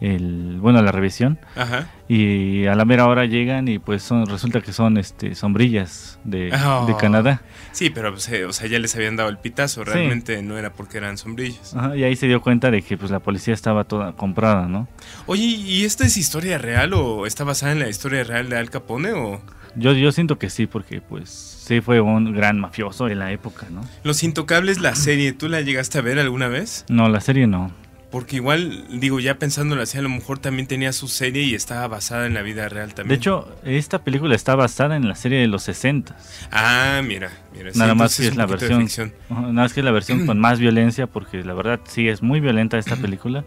el 0.00 0.58
bueno 0.60 0.80
la 0.80 0.92
revisión 0.92 1.38
Ajá. 1.56 1.88
y 2.06 2.66
a 2.66 2.76
la 2.76 2.84
mera 2.84 3.06
hora 3.08 3.24
llegan 3.24 3.66
y 3.66 3.80
pues 3.80 4.02
son 4.04 4.26
resulta 4.26 4.60
que 4.60 4.72
son 4.72 4.96
este 4.96 5.34
sombrillas 5.34 6.20
de, 6.22 6.52
Oh. 6.64 6.86
de 6.86 6.96
Canadá 6.96 7.42
Sí, 7.72 7.90
pero 7.90 8.12
pues, 8.12 8.28
eh, 8.30 8.44
o 8.44 8.52
sea, 8.52 8.66
ya 8.68 8.78
les 8.80 8.94
habían 8.96 9.14
dado 9.14 9.28
el 9.28 9.38
pitazo. 9.38 9.84
Sí. 9.84 9.90
Realmente 9.90 10.42
no 10.42 10.58
era 10.58 10.72
porque 10.72 10.98
eran 10.98 11.16
sombrillas. 11.16 11.76
Ajá, 11.76 11.96
y 11.96 12.02
ahí 12.02 12.16
se 12.16 12.26
dio 12.26 12.40
cuenta 12.40 12.70
de 12.72 12.82
que 12.82 12.96
pues 12.98 13.10
la 13.12 13.20
policía 13.20 13.54
estaba 13.54 13.84
toda 13.84 14.12
comprada 14.12 14.66
no 14.66 14.88
Oye, 15.26 15.42
¿y 15.44 15.84
esta 15.84 16.04
es 16.04 16.16
historia 16.16 16.58
real 16.58 16.92
o 16.94 17.26
está 17.26 17.44
basada 17.44 17.72
en 17.72 17.78
la 17.80 17.88
historia 17.88 18.24
real 18.24 18.48
de 18.48 18.56
Al 18.56 18.70
Capone 18.70 19.12
o 19.12 19.40
Yo, 19.76 19.92
yo 19.92 20.12
siento 20.12 20.38
que 20.38 20.50
sí, 20.50 20.66
porque 20.66 21.00
pues 21.00 21.30
sí 21.30 21.80
fue 21.80 22.00
un 22.00 22.34
gran 22.34 22.58
mafioso 22.58 23.06
de 23.06 23.14
la 23.14 23.32
época, 23.32 23.66
¿no? 23.70 23.82
Los 24.04 24.22
Intocables, 24.22 24.80
la 24.80 24.94
serie, 24.94 25.32
¿tú 25.32 25.48
la 25.48 25.60
llegaste 25.60 25.98
a 25.98 26.02
ver 26.02 26.18
alguna 26.18 26.48
vez? 26.48 26.84
No, 26.88 27.08
la 27.08 27.20
serie 27.20 27.46
no. 27.46 27.72
Porque 28.10 28.36
igual, 28.36 28.86
digo, 29.00 29.20
ya 29.20 29.38
pensándolo 29.38 29.82
así, 29.82 29.98
a 29.98 30.02
lo 30.02 30.08
mejor 30.08 30.38
también 30.38 30.66
tenía 30.66 30.94
su 30.94 31.08
serie 31.08 31.42
y 31.42 31.54
estaba 31.54 31.86
basada 31.88 32.26
en 32.26 32.32
la 32.32 32.40
vida 32.40 32.66
real 32.70 32.94
también. 32.94 33.08
De 33.10 33.14
hecho, 33.16 33.54
esta 33.64 34.02
película 34.02 34.34
está 34.34 34.54
basada 34.54 34.96
en 34.96 35.06
la 35.06 35.14
serie 35.14 35.38
de 35.40 35.46
los 35.46 35.62
60. 35.64 36.16
Ah, 36.50 37.02
mira, 37.04 37.30
mira. 37.52 37.70
sí, 37.70 37.78
Nada 37.78 37.94
más 37.94 38.18
entonces 38.18 38.26
que 38.26 38.30
es 38.30 38.36
la 38.36 38.46
versión. 38.46 39.12
Nada 39.28 39.52
más 39.52 39.74
que 39.74 39.80
es 39.80 39.84
la 39.84 39.92
versión 39.92 40.24
con 40.26 40.38
más 40.38 40.58
violencia, 40.58 41.06
porque 41.06 41.44
la 41.44 41.52
verdad 41.52 41.80
sí 41.84 42.08
es 42.08 42.22
muy 42.22 42.40
violenta 42.40 42.78
esta 42.78 42.96
película. 42.96 43.44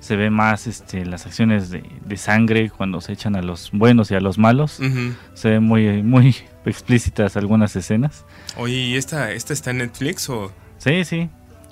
Se 0.00 0.16
ve 0.16 0.30
más 0.30 0.66
este, 0.66 1.04
las 1.04 1.26
acciones 1.26 1.70
de, 1.70 1.82
de 2.04 2.16
sangre 2.16 2.70
cuando 2.70 3.00
se 3.00 3.12
echan 3.12 3.34
a 3.36 3.42
los 3.42 3.70
buenos 3.72 4.10
y 4.10 4.14
a 4.14 4.20
los 4.20 4.38
malos. 4.38 4.78
Ujú. 4.80 5.12
Se 5.34 5.50
ven 5.50 5.64
muy, 5.64 6.02
muy 6.02 6.34
explícitas 6.64 7.36
algunas 7.36 7.74
escenas. 7.76 8.24
Oye, 8.56 8.74
¿y 8.76 8.96
esta, 8.96 9.32
esta 9.32 9.52
está 9.52 9.70
en 9.72 9.78
Netflix 9.78 10.28
o...? 10.30 10.52
Sí, 10.78 11.04
sí. 11.04 11.28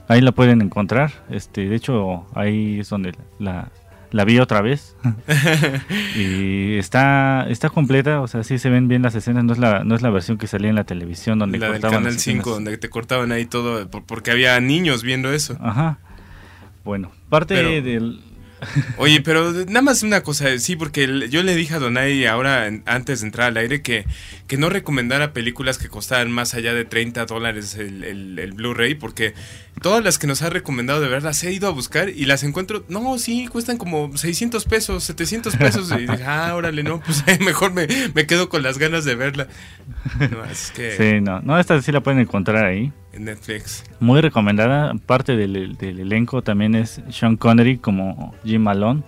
Ahí 0.08 0.20
la 0.20 0.32
pueden 0.32 0.60
encontrar. 0.62 1.12
Este, 1.30 1.68
de 1.68 1.76
hecho, 1.76 2.26
ahí 2.34 2.80
es 2.80 2.88
donde 2.88 3.12
la, 3.38 3.70
la 4.10 4.24
vi 4.24 4.38
otra 4.40 4.60
vez. 4.60 4.96
y 6.16 6.76
está, 6.78 7.46
está 7.48 7.68
completa, 7.70 8.20
o 8.20 8.26
sea, 8.28 8.42
sí 8.42 8.58
se 8.58 8.70
ven 8.70 8.88
bien 8.88 9.02
las 9.02 9.14
escenas. 9.14 9.44
No 9.44 9.52
es 9.52 9.58
la, 9.58 9.84
no 9.84 9.94
es 9.94 10.02
la 10.02 10.10
versión 10.10 10.38
que 10.38 10.46
salía 10.46 10.70
en 10.70 10.76
la 10.76 10.84
televisión 10.84 11.38
donde 11.38 11.58
la 11.58 11.66
del 11.66 11.74
cortaban 11.74 11.98
Canal 11.98 12.14
las 12.14 12.22
5, 12.22 12.40
escenas. 12.40 12.54
donde 12.56 12.78
te 12.78 12.88
cortaban 12.90 13.32
ahí 13.32 13.46
todo, 13.46 13.88
por- 13.90 14.04
porque 14.04 14.30
había 14.30 14.58
niños 14.60 15.02
viendo 15.02 15.32
eso. 15.32 15.56
Ajá. 15.60 15.98
Bueno, 16.86 17.12
parte 17.28 17.54
Pero- 17.56 17.68
del. 17.82 18.20
Oye, 18.96 19.20
pero 19.20 19.52
nada 19.52 19.82
más 19.82 20.02
una 20.02 20.22
cosa, 20.22 20.58
sí, 20.58 20.76
porque 20.76 21.26
yo 21.28 21.42
le 21.42 21.54
dije 21.54 21.74
a 21.74 21.78
Donai 21.78 22.24
ahora, 22.24 22.70
antes 22.86 23.20
de 23.20 23.26
entrar 23.26 23.48
al 23.48 23.56
aire, 23.58 23.82
que, 23.82 24.06
que 24.46 24.56
no 24.56 24.70
recomendara 24.70 25.34
películas 25.34 25.76
que 25.76 25.88
costaran 25.90 26.30
más 26.30 26.54
allá 26.54 26.72
de 26.72 26.86
30 26.86 27.26
dólares 27.26 27.74
el, 27.74 28.02
el- 28.02 28.38
el 28.38 28.52
Blu-ray, 28.54 28.94
porque 28.94 29.34
todas 29.80 30.02
las 30.02 30.18
que 30.18 30.26
nos 30.26 30.42
ha 30.42 30.50
recomendado 30.50 31.00
de 31.00 31.08
ver 31.08 31.22
las 31.22 31.42
he 31.44 31.52
ido 31.52 31.68
a 31.68 31.70
buscar 31.70 32.08
y 32.08 32.24
las 32.24 32.42
encuentro, 32.42 32.84
no, 32.88 33.18
sí, 33.18 33.46
cuestan 33.46 33.76
como 33.78 34.16
600 34.16 34.64
pesos, 34.64 35.04
700 35.04 35.56
pesos, 35.56 35.92
y 35.92 36.06
dije, 36.06 36.24
ah, 36.24 36.54
órale, 36.54 36.82
no, 36.82 37.00
pues 37.00 37.24
mejor 37.40 37.72
me, 37.72 37.86
me 38.14 38.26
quedo 38.26 38.48
con 38.48 38.62
las 38.62 38.78
ganas 38.78 39.04
de 39.04 39.14
verla. 39.14 39.48
No, 40.30 40.44
es 40.44 40.70
que 40.70 40.92
Sí, 40.96 41.20
no, 41.20 41.40
no, 41.40 41.58
esta 41.58 41.80
sí 41.82 41.92
la 41.92 42.00
pueden 42.00 42.20
encontrar 42.20 42.64
ahí. 42.64 42.92
en 43.12 43.24
Netflix. 43.24 43.84
Muy 44.00 44.20
recomendada. 44.20 44.94
Parte 45.06 45.36
del, 45.36 45.76
del 45.76 46.00
elenco 46.00 46.42
también 46.42 46.74
es 46.74 47.00
Sean 47.10 47.36
Connery 47.36 47.78
como 47.78 48.34
Jim 48.44 48.62
Malone. 48.62 49.02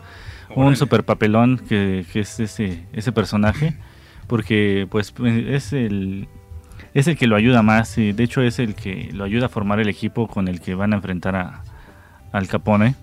Un 0.54 0.76
super 0.76 1.04
papelón 1.04 1.58
que, 1.58 2.06
que 2.12 2.20
es 2.20 2.40
ese, 2.40 2.84
ese 2.92 3.12
personaje. 3.12 3.74
Porque 4.26 4.86
pues 4.90 5.14
es 5.20 5.72
el, 5.72 6.28
es 6.94 7.06
el 7.06 7.16
que 7.16 7.26
lo 7.26 7.36
ayuda 7.36 7.62
más. 7.62 7.96
Y 7.98 8.12
de 8.12 8.24
hecho 8.24 8.42
es 8.42 8.58
el 8.58 8.74
que 8.74 9.10
lo 9.12 9.24
ayuda 9.24 9.46
a 9.46 9.48
formar 9.48 9.80
el 9.80 9.88
equipo 9.88 10.28
con 10.28 10.48
el 10.48 10.60
que 10.60 10.74
van 10.74 10.92
a 10.92 10.96
enfrentar 10.96 11.36
a, 11.36 11.62
al 12.32 12.48
Capone. 12.48 12.94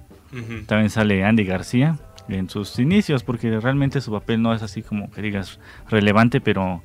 También 0.67 0.89
sale 0.89 1.23
Andy 1.23 1.45
García. 1.45 1.97
en 2.27 2.49
sus 2.49 2.77
inicios, 2.79 3.23
porque 3.23 3.59
realmente 3.59 4.01
su 4.01 4.11
papel 4.11 4.41
no 4.41 4.53
es 4.53 4.61
así 4.63 4.81
como 4.81 5.09
que 5.11 5.21
digas 5.21 5.59
relevante, 5.89 6.41
pero 6.41 6.81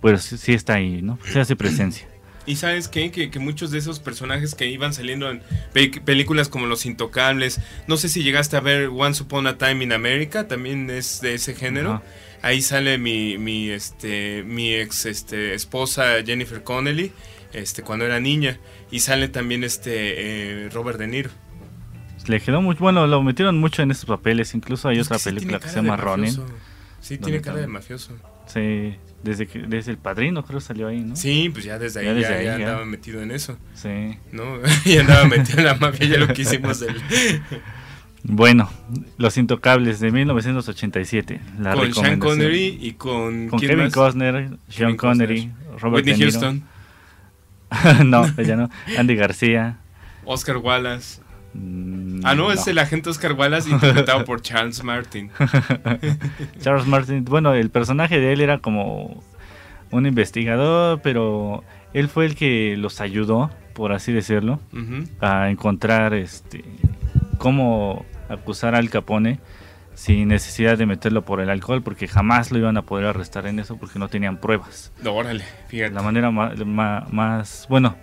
pues 0.00 0.22
sí 0.22 0.54
está 0.54 0.74
ahí, 0.74 1.02
¿no? 1.02 1.18
Se 1.24 1.40
hace 1.40 1.56
presencia. 1.56 2.08
Y 2.46 2.56
sabes 2.56 2.88
qué? 2.88 3.10
Que, 3.10 3.30
que, 3.30 3.38
muchos 3.38 3.70
de 3.70 3.78
esos 3.78 4.00
personajes 4.00 4.54
que 4.54 4.66
iban 4.66 4.94
saliendo 4.94 5.30
en 5.30 5.42
películas 6.04 6.48
como 6.48 6.66
Los 6.66 6.86
Intocables, 6.86 7.60
no 7.86 7.96
sé 7.96 8.08
si 8.08 8.22
llegaste 8.22 8.56
a 8.56 8.60
ver 8.60 8.88
Once 8.88 9.22
Upon 9.22 9.46
a 9.46 9.58
Time 9.58 9.84
in 9.84 9.92
America, 9.92 10.48
también 10.48 10.88
es 10.88 11.20
de 11.20 11.34
ese 11.34 11.54
género. 11.54 12.02
Ahí 12.42 12.62
sale 12.62 12.98
mi, 12.98 13.38
mi, 13.38 13.70
este, 13.70 14.42
mi 14.44 14.74
ex 14.74 15.06
este, 15.06 15.54
esposa 15.54 16.22
Jennifer 16.24 16.62
Connelly, 16.62 17.12
este, 17.52 17.82
cuando 17.82 18.06
era 18.06 18.20
niña. 18.20 18.58
Y 18.90 19.00
sale 19.00 19.28
también 19.28 19.62
este 19.62 20.64
eh, 20.64 20.68
Robert 20.70 20.98
De 20.98 21.06
Niro. 21.06 21.30
Le 22.26 22.40
quedó 22.40 22.60
mucho, 22.62 22.80
bueno, 22.80 23.06
lo 23.06 23.22
metieron 23.22 23.58
mucho 23.58 23.82
en 23.82 23.90
estos 23.90 24.06
papeles. 24.06 24.54
Incluso 24.54 24.88
hay 24.88 25.00
otra 25.00 25.18
película 25.18 25.58
que 25.58 25.68
se 25.68 25.76
llama 25.76 25.96
Ronin. 25.96 26.36
Sí, 27.00 27.18
tiene 27.18 27.40
cara 27.40 27.60
de 27.60 27.66
mafioso. 27.66 28.12
Sí, 28.46 28.96
desde 29.22 29.46
que 29.46 29.60
desde 29.60 29.92
el 29.92 29.98
padrino 29.98 30.44
creo 30.44 30.60
salió 30.60 30.88
ahí, 30.88 31.00
¿no? 31.00 31.14
Sí, 31.14 31.50
pues 31.52 31.64
ya 31.64 31.78
desde 31.78 32.00
ahí 32.00 32.20
ya, 32.20 32.54
andaba 32.56 32.84
metido 32.84 33.22
en 33.22 33.30
eso. 33.30 33.56
Sí. 33.74 34.18
¿No? 34.32 34.58
ya 34.84 35.00
andaba 35.00 35.24
metido 35.24 35.58
en 35.58 35.64
la 35.66 35.74
mafia, 35.74 36.06
ya 36.06 36.18
lo 36.18 36.28
que 36.28 36.42
hicimos 36.42 36.84
Bueno, 38.22 38.70
Los 39.16 39.36
Intocables 39.38 40.00
de 40.00 40.10
1987. 40.10 41.40
La 41.58 41.74
con 41.74 41.94
Sean 41.94 42.18
Connery 42.18 42.78
y 42.80 42.92
con, 42.92 43.48
con 43.48 43.58
Kevin 43.60 43.90
Costner, 43.90 44.50
Sean 44.68 44.96
Connery, 44.96 45.50
Robert 45.80 46.06
Whitney 46.06 46.20
Houston. 46.20 46.62
no, 48.04 48.26
ya 48.36 48.56
no. 48.56 48.70
Andy 48.98 49.14
García. 49.14 49.78
Oscar 50.24 50.58
Wallace. 50.58 51.20
Mm, 51.54 52.20
ah, 52.24 52.34
no, 52.34 52.52
es 52.52 52.66
el 52.66 52.78
agente 52.78 53.10
Oscar 53.10 53.32
Wallace 53.32 53.70
interpretado 53.70 54.24
por 54.24 54.42
Charles 54.42 54.82
Martin. 54.84 55.30
Charles 56.60 56.86
Martin, 56.86 57.24
bueno, 57.24 57.54
el 57.54 57.70
personaje 57.70 58.20
de 58.20 58.32
él 58.32 58.40
era 58.40 58.58
como 58.58 59.22
un 59.90 60.06
investigador, 60.06 61.00
pero 61.02 61.64
él 61.94 62.08
fue 62.08 62.26
el 62.26 62.36
que 62.36 62.76
los 62.76 63.00
ayudó, 63.00 63.50
por 63.74 63.92
así 63.92 64.12
decirlo, 64.12 64.60
a 65.20 65.50
encontrar 65.50 66.14
este 66.14 66.64
cómo 67.40 68.04
acusar 68.28 68.74
al 68.74 68.90
Capone 68.90 69.40
sin 69.94 70.28
necesidad 70.28 70.76
de 70.76 70.84
meterlo 70.84 71.24
por 71.24 71.40
el 71.40 71.48
alcohol, 71.48 71.82
porque 71.82 72.06
jamás 72.06 72.52
lo 72.52 72.58
iban 72.58 72.76
a 72.76 72.82
poder 72.82 73.06
arrestar 73.06 73.46
en 73.46 73.58
eso 73.58 73.78
porque 73.78 73.98
no 73.98 74.08
tenían 74.08 74.36
pruebas. 74.36 74.92
órale, 75.04 75.42
fíjate. 75.68 75.94
La 75.94 76.02
manera 76.02 76.30
más, 76.30 76.58
más 76.66 77.66
bueno, 77.68 77.96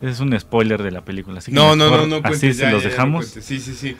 es 0.00 0.18
un 0.20 0.38
spoiler 0.40 0.82
de 0.82 0.90
la 0.90 1.04
película. 1.04 1.38
Así 1.38 1.52
no, 1.52 1.76
no, 1.76 1.90
no, 1.90 2.06
no, 2.06 2.20
Así 2.24 2.54
se 2.54 2.70
los 2.70 2.82
dejamos. 2.82 3.26
sí, 3.26 3.60
sí, 3.60 3.74
sí. 3.74 3.96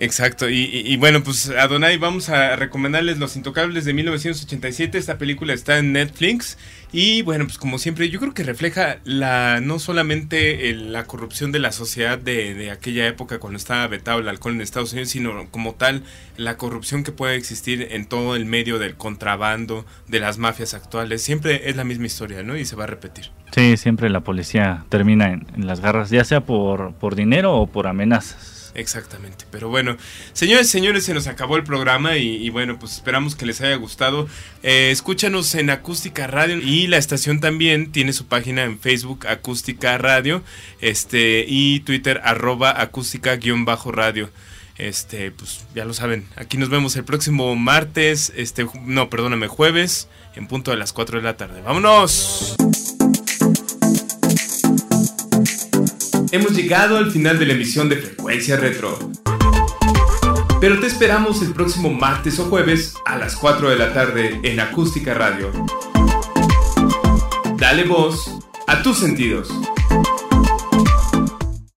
Exacto, 0.00 0.48
y, 0.48 0.96
bueno, 0.96 1.24
pues 1.24 1.50
Adonai, 1.50 1.98
vamos 1.98 2.28
a 2.28 2.54
recomendarles 2.54 3.18
Los 3.18 3.34
Intocables 3.34 3.84
de 3.84 3.92
1987. 3.94 4.96
Esta 4.96 5.18
película 5.18 5.52
está 5.52 5.78
en 5.78 5.92
Netflix. 5.92 6.56
Y 6.92 7.22
bueno, 7.22 7.46
pues 7.46 7.58
como 7.58 7.78
siempre, 7.78 8.08
yo 8.08 8.20
creo 8.20 8.32
que 8.32 8.44
refleja 8.44 8.98
la 9.02 9.60
no 9.60 9.80
solamente 9.80 10.72
la 10.72 11.04
corrupción 11.04 11.50
de 11.50 11.58
la 11.58 11.72
sociedad 11.72 12.16
de, 12.16 12.54
de, 12.54 12.70
aquella 12.70 13.08
época 13.08 13.40
cuando 13.40 13.56
estaba 13.56 13.86
vetado 13.88 14.20
el 14.20 14.28
alcohol 14.28 14.54
en 14.54 14.60
Estados 14.60 14.92
Unidos, 14.92 15.10
sino 15.10 15.48
como 15.50 15.74
tal 15.74 16.04
la 16.36 16.56
corrupción 16.56 17.02
que 17.02 17.10
puede 17.10 17.34
existir 17.34 17.88
en 17.90 18.06
todo 18.06 18.36
el 18.36 18.46
medio 18.46 18.78
del 18.78 18.94
contrabando, 18.94 19.84
de 20.06 20.20
las 20.20 20.38
mafias 20.38 20.74
actuales. 20.74 21.22
Siempre 21.22 21.68
es 21.68 21.76
la 21.76 21.82
misma 21.82 22.06
historia, 22.06 22.44
¿no? 22.44 22.56
Y 22.56 22.64
se 22.64 22.76
va 22.76 22.84
a 22.84 22.86
repetir. 22.86 23.30
Sí, 23.52 23.76
siempre 23.76 24.08
la 24.10 24.20
policía 24.20 24.84
termina 24.90 25.32
en, 25.32 25.46
en 25.56 25.66
las 25.66 25.80
garras, 25.80 26.08
ya 26.08 26.24
sea 26.24 26.42
por, 26.42 26.94
por 26.94 27.16
dinero 27.16 27.56
o 27.56 27.66
por 27.66 27.88
amenazas. 27.88 28.57
Exactamente. 28.78 29.44
Pero 29.50 29.68
bueno, 29.68 29.96
señores, 30.32 30.70
señores, 30.70 31.04
se 31.04 31.12
nos 31.12 31.26
acabó 31.26 31.56
el 31.56 31.64
programa 31.64 32.16
y, 32.16 32.48
bueno, 32.50 32.78
pues 32.78 32.92
esperamos 32.92 33.34
que 33.34 33.44
les 33.44 33.60
haya 33.60 33.74
gustado. 33.74 34.28
Eh, 34.62 34.90
escúchanos 34.92 35.54
en 35.56 35.70
Acústica 35.70 36.28
Radio 36.28 36.58
y 36.58 36.86
la 36.86 36.96
estación 36.96 37.40
también 37.40 37.90
tiene 37.90 38.12
su 38.12 38.26
página 38.26 38.62
en 38.62 38.78
Facebook 38.78 39.26
Acústica 39.26 39.98
Radio 39.98 40.42
este 40.80 41.44
y 41.48 41.80
Twitter 41.80 42.20
arroba 42.24 42.80
acústica-radio. 42.80 44.30
Este, 44.76 45.32
pues 45.32 45.64
ya 45.74 45.84
lo 45.84 45.92
saben, 45.92 46.28
aquí 46.36 46.56
nos 46.56 46.68
vemos 46.68 46.94
el 46.94 47.02
próximo 47.02 47.56
martes, 47.56 48.32
este, 48.36 48.64
no, 48.84 49.10
perdóname, 49.10 49.48
jueves, 49.48 50.06
en 50.36 50.46
punto 50.46 50.70
de 50.70 50.76
las 50.76 50.92
4 50.92 51.18
de 51.18 51.24
la 51.24 51.36
tarde. 51.36 51.62
¡Vámonos! 51.62 52.54
Hemos 56.32 56.52
llegado 56.52 56.96
al 56.96 57.10
final 57.10 57.38
de 57.38 57.46
la 57.46 57.54
emisión 57.54 57.88
de 57.88 57.96
Frecuencia 57.96 58.56
Retro. 58.56 58.98
Pero 60.60 60.80
te 60.80 60.86
esperamos 60.86 61.42
el 61.42 61.52
próximo 61.52 61.90
martes 61.90 62.38
o 62.38 62.44
jueves 62.46 62.94
a 63.04 63.16
las 63.16 63.36
4 63.36 63.70
de 63.70 63.76
la 63.76 63.92
tarde 63.92 64.40
en 64.42 64.60
Acústica 64.60 65.14
Radio. 65.14 65.50
Dale 67.56 67.84
voz 67.84 68.38
a 68.66 68.82
tus 68.82 68.98
sentidos. 68.98 69.48